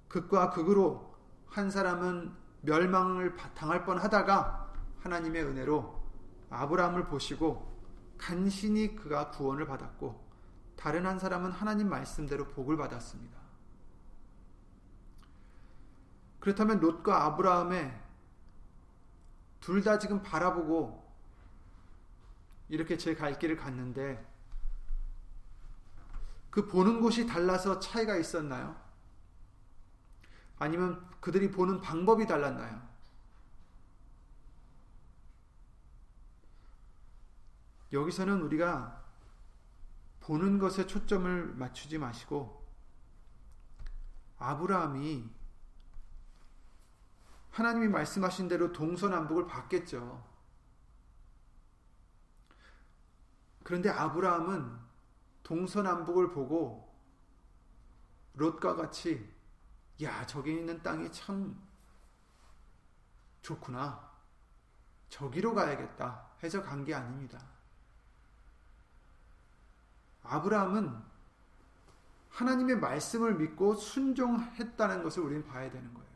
극과 0.10 0.52
극으로 0.52 1.16
한 1.48 1.72
사람은 1.72 2.41
멸망을 2.62 3.36
당할 3.56 3.86
뻔 3.86 3.98
하다가 3.98 4.72
하나님의 5.02 5.44
은혜로 5.44 6.02
아브라함을 6.50 7.06
보시고 7.06 7.72
간신히 8.18 8.96
그가 8.96 9.32
구원을 9.32 9.66
받았고 9.66 10.30
다른 10.76 11.06
한 11.06 11.18
사람은 11.20 11.52
하나님 11.52 11.90
말씀대로 11.90 12.48
복을 12.50 12.78
받았습니다. 12.78 13.40
그렇다면 16.40 16.80
롯과 16.80 17.26
아브라함의 17.26 18.00
둘 19.60 19.84
다 19.84 20.00
지금 20.00 20.24
바라보고 20.24 21.02
이렇게 22.70 22.98
제 22.98 23.16
갈 23.16 23.38
길을 23.38 23.58
갔는데 23.58 24.26
그 26.50 26.68
보는 26.68 27.00
곳이 27.00 27.28
달라서 27.28 27.80
차이가 27.80 28.16
있었나요? 28.18 28.76
아니면 30.62 31.04
그들이 31.20 31.50
보는 31.50 31.82
방법이 31.82 32.28
달랐나요? 32.28 32.88
여기서는 37.92 38.44
우리가 38.44 39.04
보는 40.20 40.60
것에 40.60 40.86
초점을 40.86 41.56
맞추지 41.56 41.98
마시고 41.98 42.64
아브라함이 44.38 45.28
하나님이 47.50 47.88
말씀하신 47.88 48.48
대로 48.48 48.72
동서남북을 48.72 49.48
봤겠죠. 49.48 50.24
그런데 53.64 53.90
아브라함은 53.90 54.78
동서남북을 55.42 56.30
보고 56.30 56.96
롯과 58.36 58.76
같이 58.76 59.28
야 60.04 60.26
저기 60.26 60.52
있는 60.56 60.82
땅이 60.82 61.12
참 61.12 61.56
좋구나 63.42 64.10
저기로 65.10 65.54
가야겠다 65.54 66.28
해서 66.44 66.62
간 66.64 66.84
게 66.86 66.94
아닙니다. 66.96 67.40
아브라함은 70.24 70.96
하나님의 72.30 72.78
말씀을 72.78 73.36
믿고 73.36 73.76
순종했다는 73.76 75.04
것을 75.04 75.24
우리는 75.24 75.46
봐야 75.46 75.70
되는 75.70 75.94
거예요. 75.94 76.10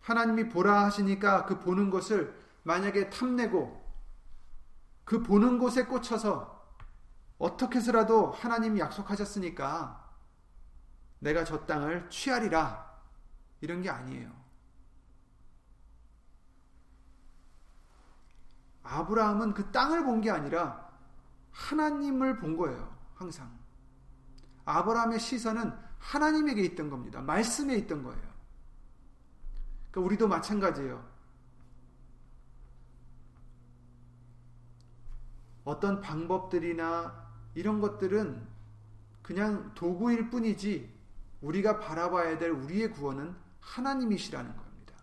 하나님이 0.00 0.48
보라 0.48 0.84
하시니까 0.84 1.44
그 1.44 1.58
보는 1.58 1.90
것을 1.90 2.38
만약에 2.62 3.10
탐내고 3.10 3.84
그 5.04 5.22
보는 5.22 5.58
곳에 5.58 5.84
꽂혀서 5.84 6.56
어떻게 7.38 7.78
해서라도 7.78 8.30
하나님이 8.32 8.80
약속하셨으니까 8.80 10.07
내가 11.20 11.44
저 11.44 11.64
땅을 11.66 12.08
취하리라. 12.10 12.86
이런 13.60 13.82
게 13.82 13.90
아니에요. 13.90 14.30
아브라함은 18.82 19.54
그 19.54 19.70
땅을 19.70 20.04
본 20.04 20.20
게 20.20 20.30
아니라 20.30 20.88
하나님을 21.52 22.36
본 22.36 22.56
거예요. 22.56 22.96
항상. 23.14 23.50
아브라함의 24.64 25.18
시선은 25.18 25.72
하나님에게 25.98 26.62
있던 26.66 26.88
겁니다. 26.90 27.20
말씀에 27.20 27.74
있던 27.78 28.02
거예요. 28.04 28.20
그러니까 29.90 30.00
우리도 30.00 30.28
마찬가지예요. 30.28 31.04
어떤 35.64 36.00
방법들이나 36.00 37.28
이런 37.54 37.80
것들은 37.80 38.46
그냥 39.22 39.74
도구일 39.74 40.30
뿐이지 40.30 40.97
우리가 41.40 41.78
바라봐야 41.78 42.38
될 42.38 42.50
우리의 42.50 42.90
구원은 42.92 43.34
하나님이시라는 43.60 44.56
겁니다. 44.56 44.94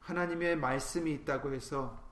하나님의 0.00 0.56
말씀이 0.56 1.12
있다고 1.12 1.52
해서 1.52 2.02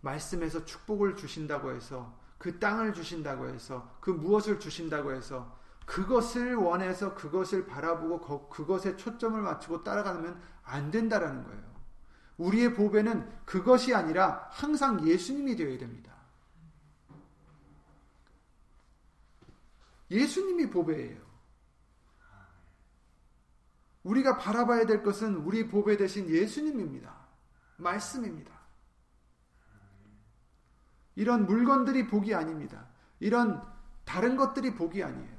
말씀에서 0.00 0.64
축복을 0.64 1.16
주신다고 1.16 1.72
해서 1.72 2.16
그 2.38 2.58
땅을 2.58 2.94
주신다고 2.94 3.48
해서 3.48 3.96
그 4.00 4.10
무엇을 4.10 4.60
주신다고 4.60 5.12
해서 5.12 5.58
그것을 5.86 6.54
원해서 6.54 7.14
그것을 7.14 7.66
바라보고 7.66 8.48
그것에 8.48 8.96
초점을 8.96 9.40
맞추고 9.40 9.82
따라가면 9.82 10.40
안 10.62 10.90
된다라는 10.90 11.44
거예요. 11.44 11.68
우리의 12.36 12.74
보배는 12.74 13.44
그것이 13.44 13.94
아니라 13.94 14.46
항상 14.52 15.04
예수님이 15.06 15.56
되어야 15.56 15.78
됩니다. 15.78 16.17
예수님이 20.10 20.70
보배예요. 20.70 21.28
우리가 24.02 24.38
바라봐야 24.38 24.86
될 24.86 25.02
것은 25.02 25.36
우리 25.36 25.68
보배 25.68 25.96
대신 25.96 26.28
예수님입니다. 26.28 27.14
말씀입니다. 27.76 28.58
이런 31.14 31.46
물건들이 31.46 32.06
복이 32.06 32.34
아닙니다. 32.34 32.88
이런 33.20 33.62
다른 34.04 34.36
것들이 34.36 34.74
복이 34.74 35.02
아니에요. 35.02 35.38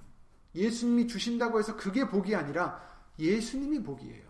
예수님이 0.53 1.07
주신다고 1.07 1.59
해서 1.59 1.75
그게 1.75 2.07
복이 2.07 2.35
아니라 2.35 2.81
예수님이 3.17 3.81
복이에요. 3.81 4.29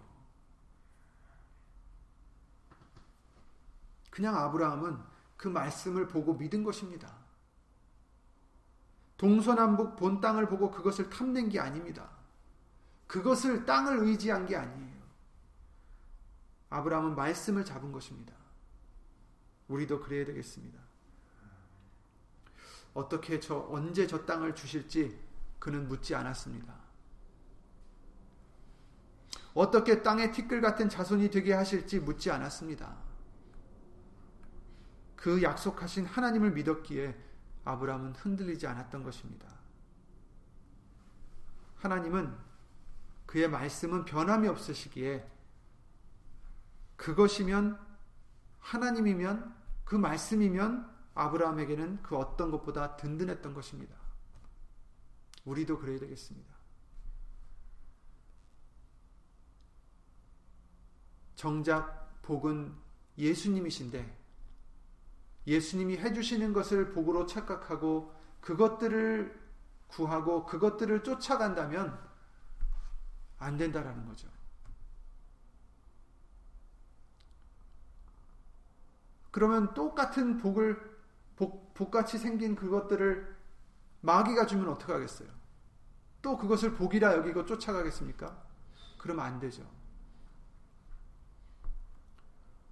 그냥 4.10 4.36
아브라함은 4.38 4.97
그 5.38 5.47
말씀을 5.47 6.08
보고 6.08 6.34
믿은 6.34 6.63
것입니다. 6.63 7.18
동서남북 9.19 9.97
본 9.97 10.21
땅을 10.21 10.47
보고 10.47 10.71
그것을 10.71 11.10
탐낸 11.10 11.49
게 11.49 11.60
아닙니다. 11.60 12.10
그것을 13.05 13.65
땅을 13.65 13.99
의지한 14.05 14.45
게 14.45 14.55
아니에요. 14.55 14.97
아브라함은 16.69 17.15
말씀을 17.15 17.65
잡은 17.65 17.91
것입니다. 17.91 18.34
우리도 19.67 19.99
그래야 19.99 20.23
되겠습니다. 20.23 20.79
어떻게 22.93 23.41
저 23.41 23.67
언제 23.69 24.08
저 24.08 24.25
땅을 24.25 24.55
주실지 24.55 25.19
그는 25.60 25.89
묻지 25.89 26.15
않았습니다. 26.15 26.73
어떻게 29.53 30.01
땅의 30.01 30.32
티끌 30.32 30.62
같은 30.62 30.88
자손이 30.88 31.29
되게 31.29 31.51
하실지 31.51 31.99
묻지 31.99 32.32
않았습니다. 32.32 32.95
그 35.17 35.43
약속하신 35.43 36.05
하나님을 36.05 36.51
믿었기에 36.51 37.28
아브라함은 37.65 38.15
흔들리지 38.15 38.67
않았던 38.67 39.04
것입니다. 39.04 39.48
하나님은 41.76 42.36
그의 43.26 43.50
말씀은 43.50 44.06
변함이 44.06 44.48
없으시기에 44.48 45.30
그것이면 46.95 47.80
하나님이면 48.60 49.56
그 49.86 49.95
말씀이면 49.95 50.89
아브라함에게는 51.15 52.04
그 52.04 52.17
어떤 52.17 52.52
것보다 52.52 52.95
든든했던 52.98 53.54
것입니다. 53.54 53.95
우리도 55.45 55.80
그래야 55.80 56.00
되겠습니다. 56.00 56.54
정작 61.36 62.22
복은 62.22 62.76
예수님이신데 63.17 64.17
예수님이 65.47 65.97
해주시는 65.97 66.54
것을 66.54 66.91
복으로 66.91 67.25
착각하고 67.25 68.13
그것들을 68.41 69.39
구하고 69.88 70.45
그것들을 70.45 71.04
쫓아간다면 71.04 71.99
안 73.39 73.58
된다라는 73.58 74.06
거죠. 74.06 74.28
그러면 79.32 79.73
똑같은 79.73 80.38
복을 80.38 80.99
복, 81.36 81.73
복같이 81.73 82.17
생긴 82.17 82.56
그것들을 82.56 83.38
마귀가 84.02 84.45
주면 84.45 84.69
어떡하겠어요? 84.69 85.30
또 86.21 86.38
그것을 86.38 86.73
복이라 86.73 87.15
여기고 87.17 87.45
쫓아가겠습니까? 87.45 88.43
그러면 88.97 89.25
안 89.25 89.39
되죠. 89.39 89.63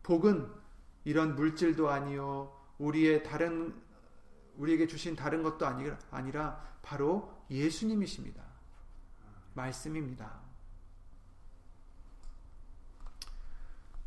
복은 0.03 0.51
이런 1.05 1.35
물질도 1.35 1.89
아니요, 1.89 2.56
우리의 2.77 3.23
다른, 3.23 3.75
우리에게 4.57 4.87
주신 4.87 5.15
다른 5.15 5.43
것도 5.43 5.65
아니라, 5.65 6.77
바로 6.81 7.43
예수님이십니다. 7.49 8.43
말씀입니다. 9.53 10.39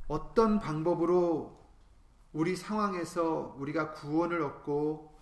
어떤 0.09 0.59
방법으로 0.59 1.61
우리 2.33 2.56
상황에서 2.56 3.54
우리가 3.59 3.92
구원을 3.92 4.42
얻고 4.42 5.18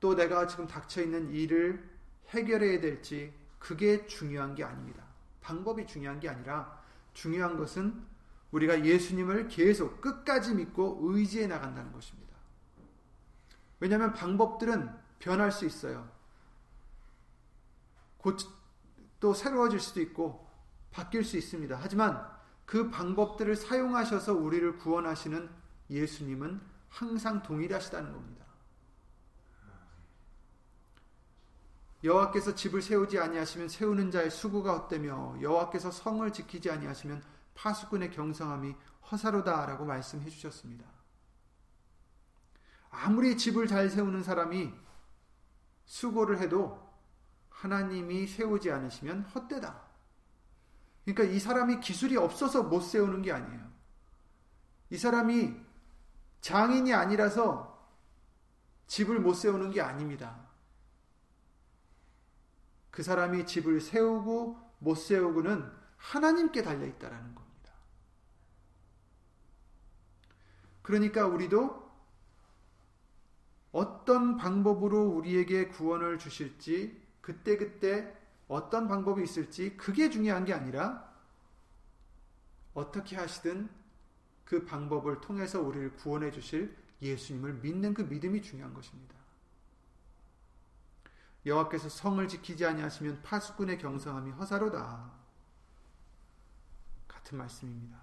또 0.00 0.14
내가 0.14 0.46
지금 0.46 0.66
닥쳐 0.66 1.02
있는 1.02 1.30
일을 1.30 1.88
해결해야 2.28 2.80
될지 2.80 3.32
그게 3.58 4.06
중요한 4.06 4.54
게 4.54 4.64
아닙니다. 4.64 5.04
방법이 5.40 5.86
중요한 5.86 6.20
게 6.20 6.28
아니라 6.28 6.82
중요한 7.14 7.56
것은 7.56 8.06
우리가 8.52 8.84
예수님을 8.84 9.48
계속 9.48 10.00
끝까지 10.00 10.54
믿고 10.54 10.98
의지해 11.02 11.46
나간다는 11.46 11.92
것입니다. 11.92 12.37
왜냐하면 13.80 14.12
방법들은 14.12 14.90
변할 15.18 15.52
수 15.52 15.64
있어요. 15.66 16.08
곧 18.18 18.58
또 19.20 19.34
새로워질 19.34 19.80
수도 19.80 20.00
있고 20.00 20.48
바뀔 20.90 21.24
수 21.24 21.36
있습니다. 21.36 21.78
하지만 21.80 22.26
그 22.64 22.90
방법들을 22.90 23.56
사용하셔서 23.56 24.34
우리를 24.34 24.78
구원하시는 24.78 25.48
예수님은 25.90 26.60
항상 26.88 27.42
동일하시다는 27.42 28.12
겁니다. 28.12 28.46
여호와께서 32.04 32.54
집을 32.54 32.80
세우지 32.80 33.18
아니하시면 33.18 33.68
세우는 33.68 34.10
자의 34.12 34.30
수고가 34.30 34.76
헛되며 34.78 35.38
여호와께서 35.40 35.90
성을 35.90 36.30
지키지 36.32 36.70
아니하시면 36.70 37.22
파수꾼의 37.54 38.12
경성함이 38.12 38.76
허사로다라고 39.10 39.84
말씀해 39.84 40.28
주셨습니다. 40.30 40.97
아무리 43.00 43.36
집을 43.36 43.68
잘 43.68 43.88
세우는 43.88 44.24
사람이 44.24 44.74
수고를 45.84 46.40
해도 46.40 46.84
하나님이 47.48 48.26
세우지 48.26 48.72
않으시면 48.72 49.22
헛되다. 49.22 49.80
그러니까 51.04 51.34
이 51.34 51.38
사람이 51.38 51.78
기술이 51.78 52.16
없어서 52.16 52.64
못 52.64 52.80
세우는 52.80 53.22
게 53.22 53.30
아니에요. 53.32 53.68
이 54.90 54.98
사람이 54.98 55.54
장인이 56.40 56.92
아니라서 56.92 57.88
집을 58.88 59.20
못 59.20 59.34
세우는 59.34 59.70
게 59.70 59.80
아닙니다. 59.80 60.48
그 62.90 63.04
사람이 63.04 63.46
집을 63.46 63.80
세우고 63.80 64.58
못 64.80 64.96
세우고는 64.96 65.70
하나님께 65.98 66.62
달려 66.62 66.84
있다라는 66.84 67.34
겁니다. 67.34 67.72
그러니까 70.82 71.26
우리도 71.26 71.87
어떤 73.72 74.36
방법으로 74.36 75.08
우리에게 75.08 75.68
구원을 75.68 76.18
주실지 76.18 77.00
그때그때 77.20 78.16
어떤 78.48 78.88
방법이 78.88 79.22
있을지 79.22 79.76
그게 79.76 80.08
중요한 80.08 80.44
게 80.44 80.54
아니라 80.54 81.06
어떻게 82.72 83.16
하시든 83.16 83.68
그 84.44 84.64
방법을 84.64 85.20
통해서 85.20 85.60
우리를 85.60 85.96
구원해 85.96 86.30
주실 86.30 86.74
예수님을 87.02 87.54
믿는 87.54 87.92
그 87.92 88.02
믿음이 88.02 88.40
중요한 88.40 88.72
것입니다. 88.72 89.14
여호와께서 91.44 91.88
성을 91.88 92.26
지키지 92.26 92.64
아니하시면 92.64 93.22
파수꾼의 93.22 93.78
경성함이 93.78 94.32
허사로다. 94.32 95.12
같은 97.06 97.38
말씀입니다. 97.38 97.98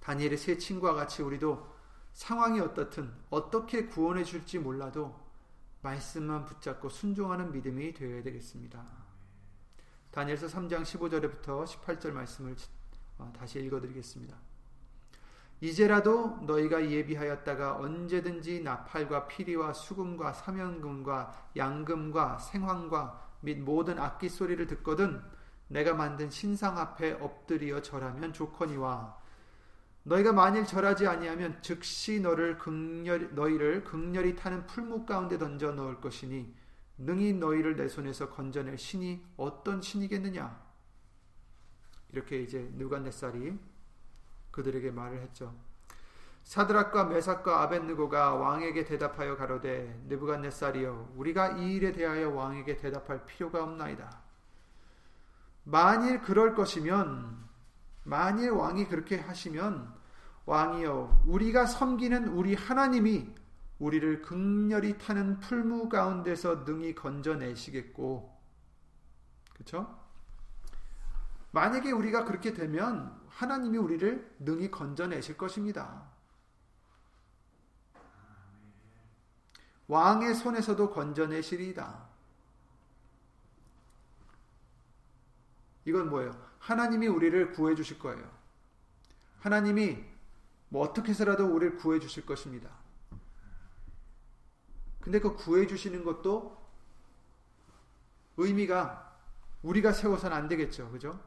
다니엘의 0.00 0.38
세 0.38 0.58
친구와 0.58 0.94
같이 0.94 1.22
우리도 1.22 1.75
상황이 2.16 2.58
어떻든 2.60 3.12
어떻게 3.28 3.84
구원해 3.84 4.24
줄지 4.24 4.58
몰라도 4.58 5.14
말씀만 5.82 6.46
붙잡고 6.46 6.88
순종하는 6.88 7.52
믿음이 7.52 7.92
되어야 7.92 8.22
되겠습니다. 8.22 8.82
다니엘서 10.12 10.46
3장 10.46 10.80
15절부터 10.82 11.66
18절 11.66 12.12
말씀을 12.12 12.56
어, 13.18 13.30
다시 13.38 13.60
읽어드리겠습니다. 13.60 14.34
이제라도 15.60 16.38
너희가 16.46 16.90
예비하였다가 16.90 17.76
언제든지 17.76 18.62
나팔과 18.62 19.28
피리와 19.28 19.74
수금과 19.74 20.32
사면금과 20.32 21.50
양금과 21.54 22.38
생황과 22.38 23.28
및 23.42 23.58
모든 23.58 23.98
악기 23.98 24.30
소리를 24.30 24.66
듣거든 24.66 25.22
내가 25.68 25.92
만든 25.92 26.30
신상 26.30 26.78
앞에 26.78 27.12
엎드리어 27.12 27.82
절하면 27.82 28.32
좋거니와 28.32 29.25
너희가 30.06 30.32
만일 30.32 30.64
절하지 30.64 31.08
아니하면 31.08 31.60
즉시 31.62 32.20
너를 32.20 32.58
극렬 32.58 33.34
너희를 33.34 33.82
극렬히 33.82 34.36
타는 34.36 34.66
풀무 34.66 35.04
가운데 35.04 35.36
던져 35.36 35.72
넣을 35.72 36.00
것이니 36.00 36.54
능히 36.98 37.32
너희를 37.32 37.74
내 37.74 37.88
손에서 37.88 38.30
건져낼 38.30 38.78
신이 38.78 39.20
어떤 39.36 39.82
신이겠느냐 39.82 40.64
이렇게 42.10 42.40
이제 42.40 42.70
누간네살이 42.74 43.58
그들에게 44.52 44.92
말을 44.92 45.20
했죠. 45.22 45.52
사드락과 46.44 47.06
메삭과 47.06 47.62
아벤느고가 47.62 48.34
왕에게 48.34 48.84
대답하여 48.84 49.36
가로되 49.36 50.04
느부갓네살이여 50.06 51.14
우리가 51.16 51.56
이 51.58 51.74
일에 51.74 51.90
대하여 51.90 52.30
왕에게 52.30 52.76
대답할 52.76 53.26
필요가 53.26 53.64
없나이다. 53.64 54.22
만일 55.64 56.22
그럴 56.22 56.54
것이면 56.54 57.44
만일 58.04 58.52
왕이 58.52 58.86
그렇게 58.86 59.18
하시면 59.18 59.95
왕이여 60.46 61.24
우리가 61.26 61.66
섬기는 61.66 62.28
우리 62.28 62.54
하나님이 62.54 63.34
우리를 63.78 64.22
극렬히 64.22 64.96
타는 64.96 65.40
풀무 65.40 65.88
가운데서 65.88 66.64
능히 66.64 66.94
건져내시겠고 66.94 68.34
그렇죠? 69.52 70.06
만약에 71.50 71.90
우리가 71.90 72.24
그렇게 72.24 72.54
되면 72.54 73.20
하나님이 73.28 73.76
우리를 73.78 74.36
능히 74.40 74.70
건져내실 74.70 75.36
것입니다. 75.36 76.04
왕의 79.88 80.34
손에서도 80.34 80.90
건져내시리이다. 80.90 82.06
이건 85.84 86.10
뭐예요? 86.10 86.36
하나님이 86.58 87.06
우리를 87.06 87.52
구해 87.52 87.74
주실 87.74 87.98
거예요. 87.98 88.28
하나님이 89.38 90.15
뭐 90.68 90.82
어떻게 90.82 91.10
해서라도 91.10 91.46
우리를 91.46 91.76
구해 91.76 91.98
주실 92.00 92.26
것입니다. 92.26 92.70
근데 95.00 95.20
그 95.20 95.34
구해 95.36 95.66
주시는 95.66 96.04
것도 96.04 96.56
의미가 98.36 99.16
우리가 99.62 99.92
세워서는 99.92 100.36
안 100.36 100.48
되겠죠. 100.48 100.90
그죠? 100.90 101.18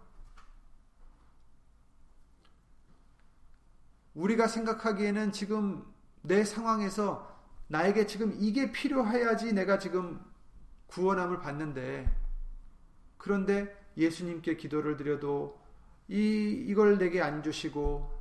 우리가 4.14 4.48
생각하기에는 4.48 5.32
지금 5.32 5.86
내 6.22 6.44
상황에서 6.44 7.40
나에게 7.68 8.06
지금 8.06 8.36
이게 8.40 8.72
필요해야지 8.72 9.54
내가 9.54 9.80
지금 9.80 10.20
구원함을 10.88 11.40
받는데 11.40 12.14
그런데 13.18 13.78
예수님께 13.96 14.58
기도를 14.58 14.98
드려도 14.98 15.60
이 16.08 16.66
이걸 16.68 16.98
내게 16.98 17.22
안 17.22 17.44
주시고 17.44 18.19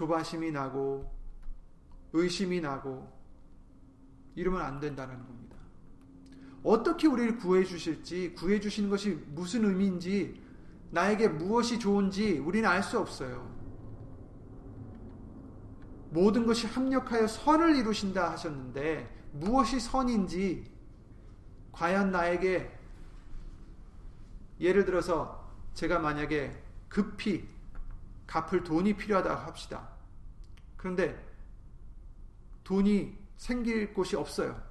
조바심이 0.00 0.50
나고 0.50 1.12
의심이 2.14 2.62
나고 2.62 3.06
이러면 4.34 4.62
안 4.62 4.80
된다는 4.80 5.14
겁니다. 5.26 5.58
어떻게 6.62 7.06
우리를 7.06 7.36
구해 7.36 7.64
주실지 7.64 8.32
구해 8.34 8.60
주시는 8.60 8.88
것이 8.88 9.10
무슨 9.28 9.66
의미인지 9.66 10.40
나에게 10.90 11.28
무엇이 11.28 11.78
좋은지 11.78 12.38
우리는 12.38 12.66
알 12.66 12.82
수 12.82 12.98
없어요. 12.98 13.46
모든 16.08 16.46
것이 16.46 16.66
합력하여 16.66 17.26
선을 17.26 17.76
이루신다 17.76 18.32
하셨는데 18.32 19.28
무엇이 19.32 19.78
선인지 19.78 20.64
과연 21.72 22.10
나에게 22.10 22.70
예를 24.60 24.86
들어서 24.86 25.46
제가 25.74 25.98
만약에 25.98 26.58
급히 26.88 27.46
갚을 28.30 28.62
돈이 28.62 28.96
필요하다 28.96 29.34
합시다. 29.34 29.88
그런데 30.76 31.20
돈이 32.62 33.18
생길 33.36 33.92
곳이 33.92 34.14
없어요. 34.14 34.62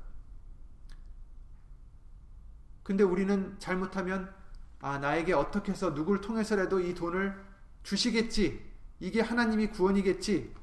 근데 2.84 3.04
우리는 3.04 3.60
잘못하면 3.60 4.34
아, 4.80 4.98
나에게 4.98 5.34
어떻게 5.34 5.74
해서 5.74 5.93
누굴 5.93 6.22
통해서라도 6.22 6.80
이 6.80 6.95
돈을 6.95 7.38
주시겠지. 7.84 8.65
이게 9.02 9.19
하나님이 9.19 9.67
구원이겠지. 9.72 10.56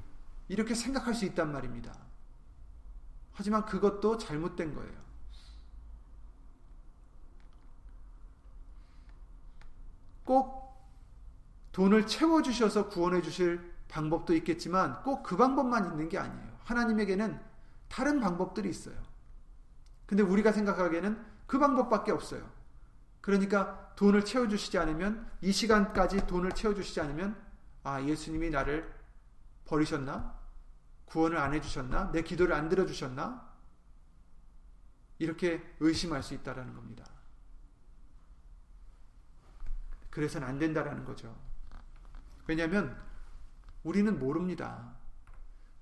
이렇게 0.48 0.74
생각할 0.74 1.12
수 1.12 1.26
있단 1.26 1.52
말입니다. 1.52 1.94
하지만 3.34 3.66
그것도 3.66 4.16
잘못된 4.16 4.74
거예요. 4.74 5.06
꼭 10.24 10.65
돈을 11.76 12.06
채워주셔서 12.06 12.88
구원해 12.88 13.20
주실 13.20 13.60
방법도 13.88 14.34
있겠지만 14.36 15.02
꼭 15.02 15.22
그 15.22 15.36
방법만 15.36 15.90
있는 15.90 16.08
게 16.08 16.16
아니에요. 16.16 16.58
하나님에게는 16.64 17.38
다른 17.90 18.18
방법들이 18.18 18.70
있어요. 18.70 18.96
근데 20.06 20.22
우리가 20.22 20.52
생각하기에는 20.52 21.22
그 21.46 21.58
방법밖에 21.58 22.12
없어요. 22.12 22.50
그러니까 23.20 23.94
돈을 23.96 24.24
채워주시지 24.24 24.78
않으면 24.78 25.30
이 25.42 25.52
시간까지 25.52 26.26
돈을 26.26 26.52
채워주시지 26.52 26.98
않으면 27.02 27.36
아 27.84 28.00
예수님이 28.02 28.48
나를 28.48 28.90
버리셨나? 29.66 30.34
구원을 31.04 31.36
안 31.36 31.52
해주셨나? 31.52 32.10
내 32.10 32.22
기도를 32.22 32.54
안 32.54 32.70
들어주셨나? 32.70 33.46
이렇게 35.18 35.62
의심할 35.80 36.22
수 36.22 36.32
있다라는 36.32 36.74
겁니다. 36.74 37.04
그래서는 40.08 40.48
안 40.48 40.58
된다라는 40.58 41.04
거죠. 41.04 41.45
왜냐하면 42.46 42.96
우리는 43.82 44.18
모릅니다. 44.18 44.94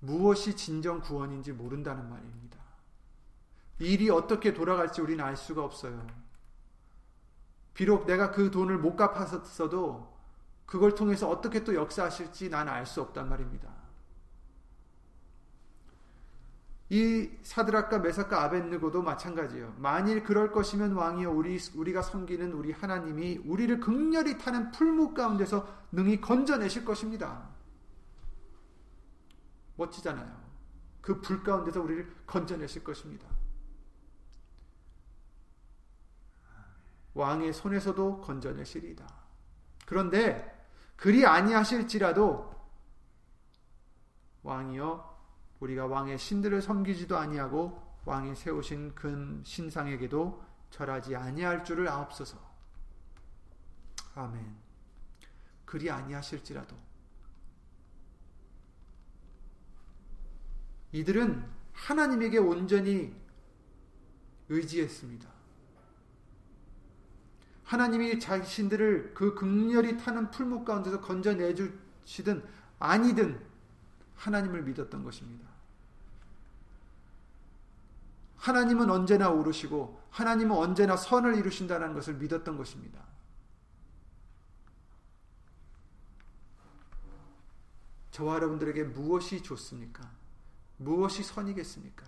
무엇이 0.00 0.57
진정 0.57 1.00
구원인지 1.00 1.53
모른다는 1.53 2.09
말입니다. 2.09 2.59
일이 3.79 4.11
어떻게 4.11 4.53
돌아갈지 4.53 5.00
우리는 5.00 5.24
알 5.24 5.37
수가 5.37 5.64
없어요. 5.64 6.07
비록 7.72 8.07
내가 8.07 8.31
그 8.31 8.50
돈을 8.50 8.79
못 8.79 8.96
갚았어도 8.96 10.14
그걸 10.66 10.94
통해서 10.94 11.29
어떻게 11.29 11.64
또 11.64 11.74
역사하실지 11.74 12.48
나는 12.50 12.72
알수 12.72 13.00
없단 13.03 13.29
말입니다. 13.29 13.84
이 16.90 17.31
사드락과 17.42 17.99
메삭과 18.01 18.42
아벤느고도 18.44 19.03
마찬가지예요. 19.03 19.75
만일 19.79 20.23
그럴 20.23 20.53
것이면 20.53 20.92
왕이여 20.92 21.31
우리 21.31 21.59
우리가 21.75 22.03
섬기는 22.03 22.53
우리 22.53 22.73
하나님이 22.73 23.38
우리를 23.47 23.81
극렬히 23.81 24.38
타는 24.38 24.70
풀무 24.70 25.14
가운데서 25.14 25.66
능히 25.92 26.20
건져내실 26.20 26.85
것입니다. 26.85 27.49
멋지잖아요. 29.77 30.44
그 31.01 31.20
불 31.20 31.42
가운데서 31.42 31.81
우리를 31.83 32.14
건져내실 32.27 32.85
것입니다. 32.85 33.29
왕의 37.14 37.53
손에서도 37.53 38.20
건져내시리다. 38.20 39.07
그런데 39.87 40.66
그리 40.97 41.27
아니하실지라도 41.27 42.53
왕이여 44.42 45.13
우리가 45.61 45.87
왕의 45.87 46.19
신들을 46.19 46.61
섬기지도 46.62 47.17
아니하고 47.17 47.83
왕이 48.05 48.35
세우신 48.35 48.95
근 48.95 49.43
신상에게도 49.45 50.45
절하지 50.71 51.17
아니할 51.17 51.64
줄을 51.64 51.88
아옵소서. 51.88 52.38
아멘. 54.14 54.57
그리 55.64 55.90
아니하실지라도 55.90 56.77
이들은 60.93 61.45
하나님에게 61.73 62.38
온전히 62.38 63.14
의지했습니다. 64.49 65.29
하나님이 67.64 68.21
자신들을 68.21 69.14
그 69.14 69.35
극렬히 69.35 69.97
타는 69.97 70.31
풀목 70.31 70.64
가운데서 70.64 71.01
건져내 71.01 71.55
주시든 71.55 72.45
아니든 72.79 73.45
하나님을 74.16 74.62
믿었던 74.62 75.03
것입니다. 75.05 75.48
하나님은 78.37 78.90
언제나 78.90 79.31
오르시고 79.31 80.03
하나님은 80.11 80.55
언제나 80.55 80.96
선을 80.96 81.37
이루신다는 81.37 81.94
것을 81.94 82.14
믿었던 82.14 82.57
것입니다. 82.57 83.03
저와 88.11 88.37
여러분들에게 88.37 88.85
무엇이 88.85 89.42
좋습니까? 89.42 90.09
무엇이 90.77 91.22
선이겠습니까? 91.22 92.05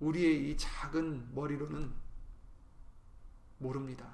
우리의 0.00 0.50
이 0.50 0.56
작은 0.56 1.34
머리로는 1.34 1.94
모릅니다. 3.58 4.06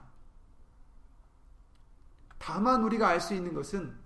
다만 2.38 2.82
우리가 2.84 3.08
알 3.08 3.20
수 3.20 3.34
있는 3.34 3.54
것은 3.54 4.01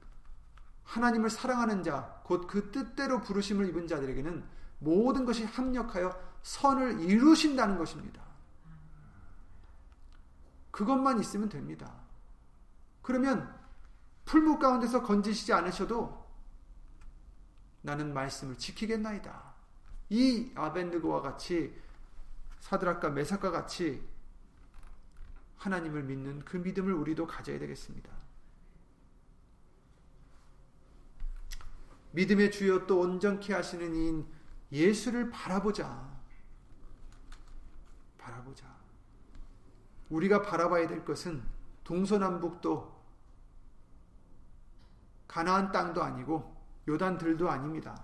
하나님을 0.86 1.30
사랑하는 1.30 1.82
자, 1.82 2.20
곧 2.24 2.46
그 2.46 2.70
뜻대로 2.70 3.20
부르심을 3.20 3.68
입은 3.68 3.86
자들에게는 3.86 4.44
모든 4.78 5.24
것이 5.24 5.44
합력하여 5.44 6.16
선을 6.42 7.00
이루신다는 7.00 7.76
것입니다. 7.76 8.22
그것만 10.70 11.18
있으면 11.20 11.48
됩니다. 11.48 11.92
그러면 13.02 13.54
풀무 14.24 14.58
가운데서 14.58 15.02
건지시지 15.02 15.52
않으셔도 15.52 16.26
나는 17.82 18.12
말씀을 18.12 18.56
지키겠나이다. 18.56 19.54
이 20.10 20.52
아벤드고와 20.54 21.22
같이 21.22 21.80
사드락과 22.60 23.10
메삭과 23.10 23.50
같이 23.50 24.06
하나님을 25.56 26.02
믿는 26.04 26.44
그 26.44 26.56
믿음을 26.58 26.92
우리도 26.92 27.26
가져야 27.26 27.58
되겠습니다. 27.58 28.25
믿음의 32.16 32.50
주여 32.50 32.86
또 32.86 33.00
온전케 33.00 33.52
하시는 33.52 33.94
이인 33.94 34.26
예수를 34.72 35.28
바라보자. 35.30 36.16
바라보자. 38.16 38.74
우리가 40.08 40.40
바라봐야 40.40 40.86
될 40.86 41.04
것은 41.04 41.46
동서남북도 41.84 42.96
가나안 45.28 45.70
땅도 45.72 46.02
아니고 46.02 46.56
요단 46.88 47.18
들도 47.18 47.50
아닙니다. 47.50 48.02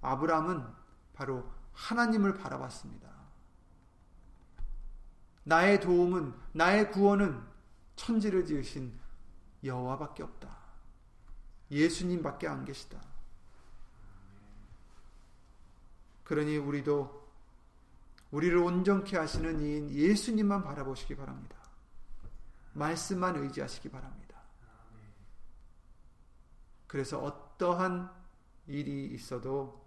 아브라함은 0.00 0.64
바로 1.14 1.50
하나님을 1.72 2.34
바라봤습니다. 2.34 3.08
나의 5.42 5.80
도움은 5.80 6.32
나의 6.52 6.92
구원은 6.92 7.42
천지를 7.96 8.44
지으신 8.44 8.96
여호와밖에 9.64 10.22
없다. 10.22 10.57
예수님밖에 11.70 12.48
안 12.48 12.64
계시다. 12.64 13.00
그러니 16.24 16.56
우리도 16.56 17.28
우리를 18.30 18.56
온전케 18.58 19.16
하시는 19.16 19.60
이인 19.60 19.90
예수님만 19.90 20.62
바라보시기 20.62 21.16
바랍니다. 21.16 21.56
말씀만 22.74 23.36
의지하시기 23.36 23.90
바랍니다. 23.90 24.28
그래서 26.86 27.18
어떠한 27.18 28.10
일이 28.66 29.06
있어도 29.14 29.84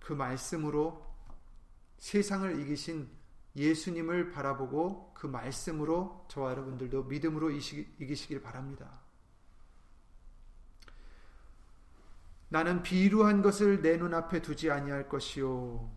그 0.00 0.12
말씀으로 0.12 1.06
세상을 1.98 2.60
이기신 2.60 3.08
예수님을 3.56 4.30
바라보고 4.30 5.12
그 5.14 5.26
말씀으로 5.26 6.24
저와 6.28 6.52
여러분들도 6.52 7.04
믿음으로 7.04 7.50
이기시길 7.50 8.40
바랍니다. 8.40 9.00
나는 12.50 12.82
비루한 12.82 13.42
것을 13.42 13.82
내 13.82 13.96
눈앞에 13.96 14.40
두지 14.40 14.70
아니할 14.70 15.08
것이요 15.08 15.90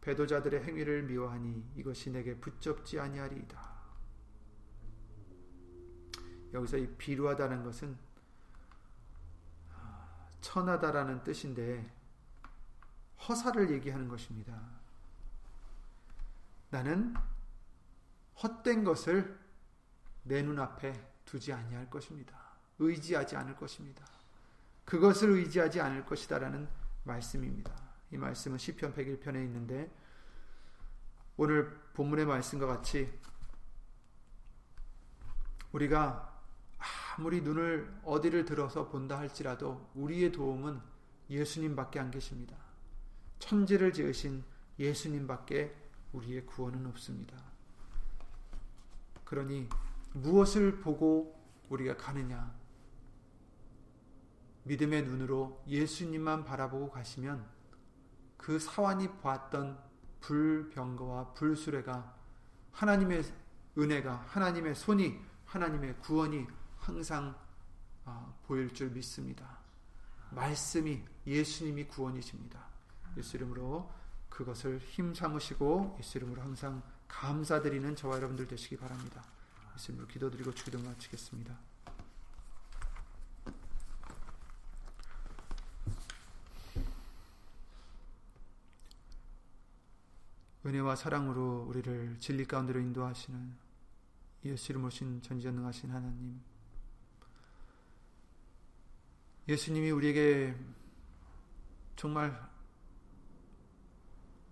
배도자들의 0.00 0.64
행위를 0.64 1.04
미워하니 1.04 1.72
이것이 1.76 2.10
내게 2.10 2.34
붙잡지 2.36 2.98
아니하리이다. 2.98 3.72
여기서 6.52 6.76
이 6.76 6.86
비루하다는 6.96 7.62
것은 7.62 7.96
천하다라는 10.40 11.22
뜻인데 11.22 11.90
허사를 13.28 13.70
얘기하는 13.70 14.08
것입니다. 14.08 14.60
나는 16.70 17.14
헛된 18.42 18.82
것을 18.82 19.38
내 20.24 20.42
눈앞에 20.42 20.92
두지 21.24 21.52
아니할 21.52 21.88
것입니다. 21.88 22.36
의지하지 22.78 23.36
않을 23.36 23.56
것입니다. 23.56 24.04
그것을 24.84 25.30
의지하지 25.30 25.80
않을 25.80 26.04
것이다라는 26.04 26.68
말씀입니다. 27.04 27.72
이 28.10 28.16
말씀은 28.16 28.58
시편 28.58 28.94
101편에 28.94 29.36
있는데 29.44 29.90
오늘 31.36 31.70
본문의 31.94 32.26
말씀과 32.26 32.66
같이 32.66 33.12
우리가 35.72 36.30
아무리 37.16 37.40
눈을 37.40 38.00
어디를 38.04 38.44
들어서 38.44 38.88
본다 38.88 39.18
할지라도 39.18 39.90
우리의 39.94 40.32
도움은 40.32 40.80
예수님밖에 41.30 42.00
안 42.00 42.10
계십니다. 42.10 42.56
천지를 43.38 43.92
지으신 43.92 44.44
예수님밖에 44.78 45.74
우리의 46.12 46.46
구원은 46.46 46.86
없습니다. 46.86 47.36
그러니 49.24 49.68
무엇을 50.12 50.80
보고 50.80 51.40
우리가 51.70 51.96
가느냐? 51.96 52.61
믿음의 54.64 55.04
눈으로 55.04 55.62
예수님만 55.66 56.44
바라보고 56.44 56.90
가시면 56.90 57.44
그 58.36 58.58
사환이 58.58 59.08
보았던 59.08 59.78
불병거와 60.20 61.34
불수레가 61.34 62.16
하나님의 62.72 63.22
은혜가 63.76 64.24
하나님의 64.28 64.74
손이 64.74 65.18
하나님의 65.44 65.98
구원이 65.98 66.46
항상 66.76 67.34
아, 68.04 68.34
보일 68.46 68.72
줄 68.72 68.90
믿습니다. 68.90 69.58
말씀이 70.30 71.02
예수님이 71.26 71.84
구원이십니다. 71.84 72.66
예수 73.16 73.36
이름으로 73.36 73.92
그것을 74.28 74.78
힘 74.78 75.14
삼으시고 75.14 75.96
예수 75.98 76.18
이름으로 76.18 76.42
항상 76.42 76.82
감사드리는 77.06 77.94
저와 77.94 78.16
여러분들 78.16 78.48
되시기 78.48 78.76
바랍니다. 78.76 79.22
예수 79.74 79.92
이름으로 79.92 80.08
기도드리고 80.08 80.52
주기도 80.54 80.78
마치겠습니다. 80.80 81.71
은혜와 90.64 90.96
사랑으로 90.96 91.64
우리를 91.68 92.16
진리 92.20 92.44
가운데로 92.44 92.80
인도하시는 92.80 93.52
예수 94.44 94.72
이름 94.72 94.84
오신 94.84 95.22
전지전능하신 95.22 95.90
하나님 95.90 96.40
예수님이 99.48 99.90
우리에게 99.90 100.54
정말 101.96 102.52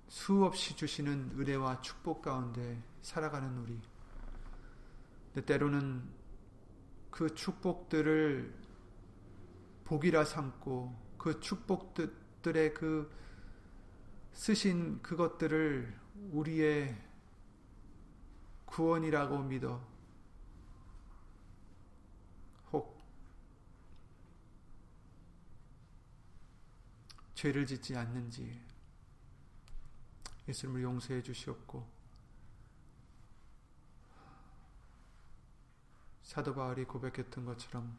수없이 0.09 0.75
주시는 0.75 1.37
은혜와 1.39 1.81
축복 1.81 2.23
가운데 2.23 2.83
살아가는 3.01 3.57
우리. 3.59 3.81
때로는 5.47 6.03
그 7.11 7.33
축복들을 7.33 8.53
복이라 9.85 10.25
삼고 10.25 10.97
그 11.17 11.39
축복들의 11.39 12.75
그 12.75 13.11
쓰신 14.41 15.03
그것들을 15.03 16.01
우리의 16.31 16.97
구원이라고 18.65 19.43
믿어 19.43 19.87
혹 22.73 22.99
죄를 27.35 27.67
짓지 27.67 27.95
않는지 27.95 28.59
예수님을 30.49 30.85
용서해 30.85 31.23
주시옵고 31.23 31.87
사도 36.23 36.55
바울이 36.55 36.87
고백했던 36.87 37.45
것처럼 37.45 37.95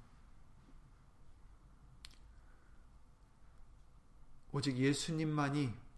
오직 4.51 4.75
예수님만이 4.75 5.90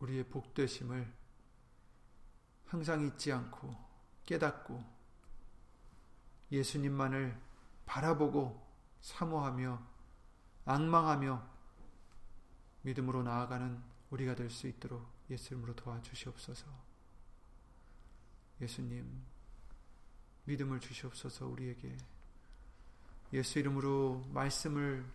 우리의 0.00 0.24
복되심을 0.24 1.12
항상 2.66 3.02
잊지 3.02 3.32
않고 3.32 3.74
깨닫고 4.24 4.82
예수님만을 6.52 7.40
바라보고 7.86 8.66
사모하며 9.00 9.80
악망하며 10.64 11.50
믿음으로 12.82 13.22
나아가는 13.22 13.82
우리가 14.10 14.34
될 14.34 14.50
수 14.50 14.66
있도록 14.66 15.06
예수 15.30 15.54
이름으로 15.54 15.74
도와주시옵소서. 15.76 16.66
예수님, 18.60 19.22
믿음을 20.44 20.80
주시옵소서 20.80 21.46
우리에게 21.46 21.96
예수 23.32 23.58
이름으로 23.60 24.24
말씀을 24.32 25.06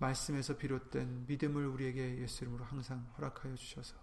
말씀에서 0.00 0.56
비롯된 0.56 1.26
믿음을 1.26 1.66
우리에게 1.66 2.18
예수 2.20 2.44
이름으로 2.44 2.64
항상 2.64 3.06
허락하여 3.16 3.54
주셔서 3.54 3.94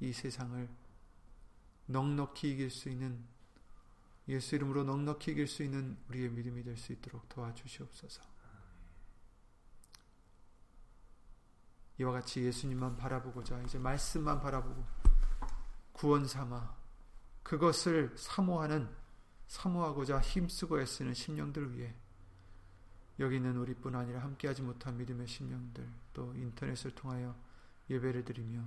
이 0.00 0.12
세상을 0.12 0.68
넉넉히 1.86 2.52
이길 2.52 2.70
수 2.70 2.88
있는 2.88 3.24
예수 4.28 4.54
이름으로 4.56 4.84
넉넉히 4.84 5.32
이길 5.32 5.46
수 5.46 5.62
있는 5.62 5.96
우리의 6.08 6.30
믿음이 6.30 6.62
될 6.62 6.76
수 6.76 6.92
있도록 6.92 7.28
도와주시옵소서. 7.28 8.22
이와 12.00 12.12
같이 12.12 12.44
예수님만 12.44 12.96
바라보고자 12.96 13.60
이제 13.62 13.78
말씀만 13.78 14.40
바라보고 14.40 14.84
구원 15.92 16.26
삼아 16.26 16.76
그것을 17.42 18.16
사모하는 18.16 18.88
사모하고자 19.48 20.20
힘쓰고 20.20 20.80
애쓰는 20.80 21.14
심령들 21.14 21.76
위해 21.76 21.96
여기 23.20 23.36
있는 23.36 23.56
우리뿐 23.56 23.94
아니라 23.94 24.20
함께하지 24.22 24.62
못한 24.62 24.96
믿음의 24.96 25.26
심령들 25.26 25.88
또 26.12 26.34
인터넷을 26.34 26.94
통하여 26.94 27.34
예배를 27.90 28.24
드리며 28.24 28.62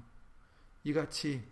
이같이 0.83 1.49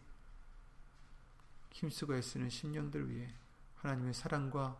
힘쓰고 1.71 2.15
애쓰는 2.15 2.49
심령들 2.49 3.09
위해 3.09 3.33
하나님의 3.77 4.13
사랑과 4.13 4.77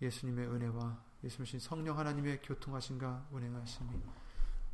예수님의 0.00 0.48
은혜와 0.48 1.04
예수님 1.22 1.60
성령 1.60 1.98
하나님의 1.98 2.40
교통하심과 2.42 3.28
운행하심이 3.30 4.02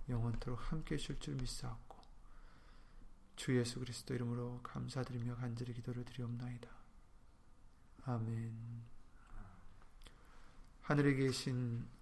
영원토록 0.08 0.72
함께 0.72 0.94
해줄 0.94 1.18
줄 1.18 1.34
믿사옵고 1.34 1.98
주 3.36 3.56
예수 3.56 3.78
그리스도 3.78 4.14
이름으로 4.14 4.60
감사드리며 4.62 5.36
간절히 5.36 5.72
기도를 5.74 6.04
드리옵나이다. 6.04 6.68
아멘 8.04 8.82
하늘에 10.82 11.14
계신 11.14 11.86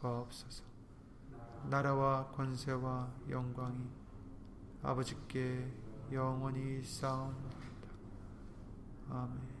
구하옵소서. 0.00 0.64
나라와 1.68 2.26
권세와 2.28 3.10
영광이 3.28 3.88
아버지께 4.82 5.68
영원히 6.12 6.82
싸움나이다. 6.82 7.66
아멘 9.10 9.56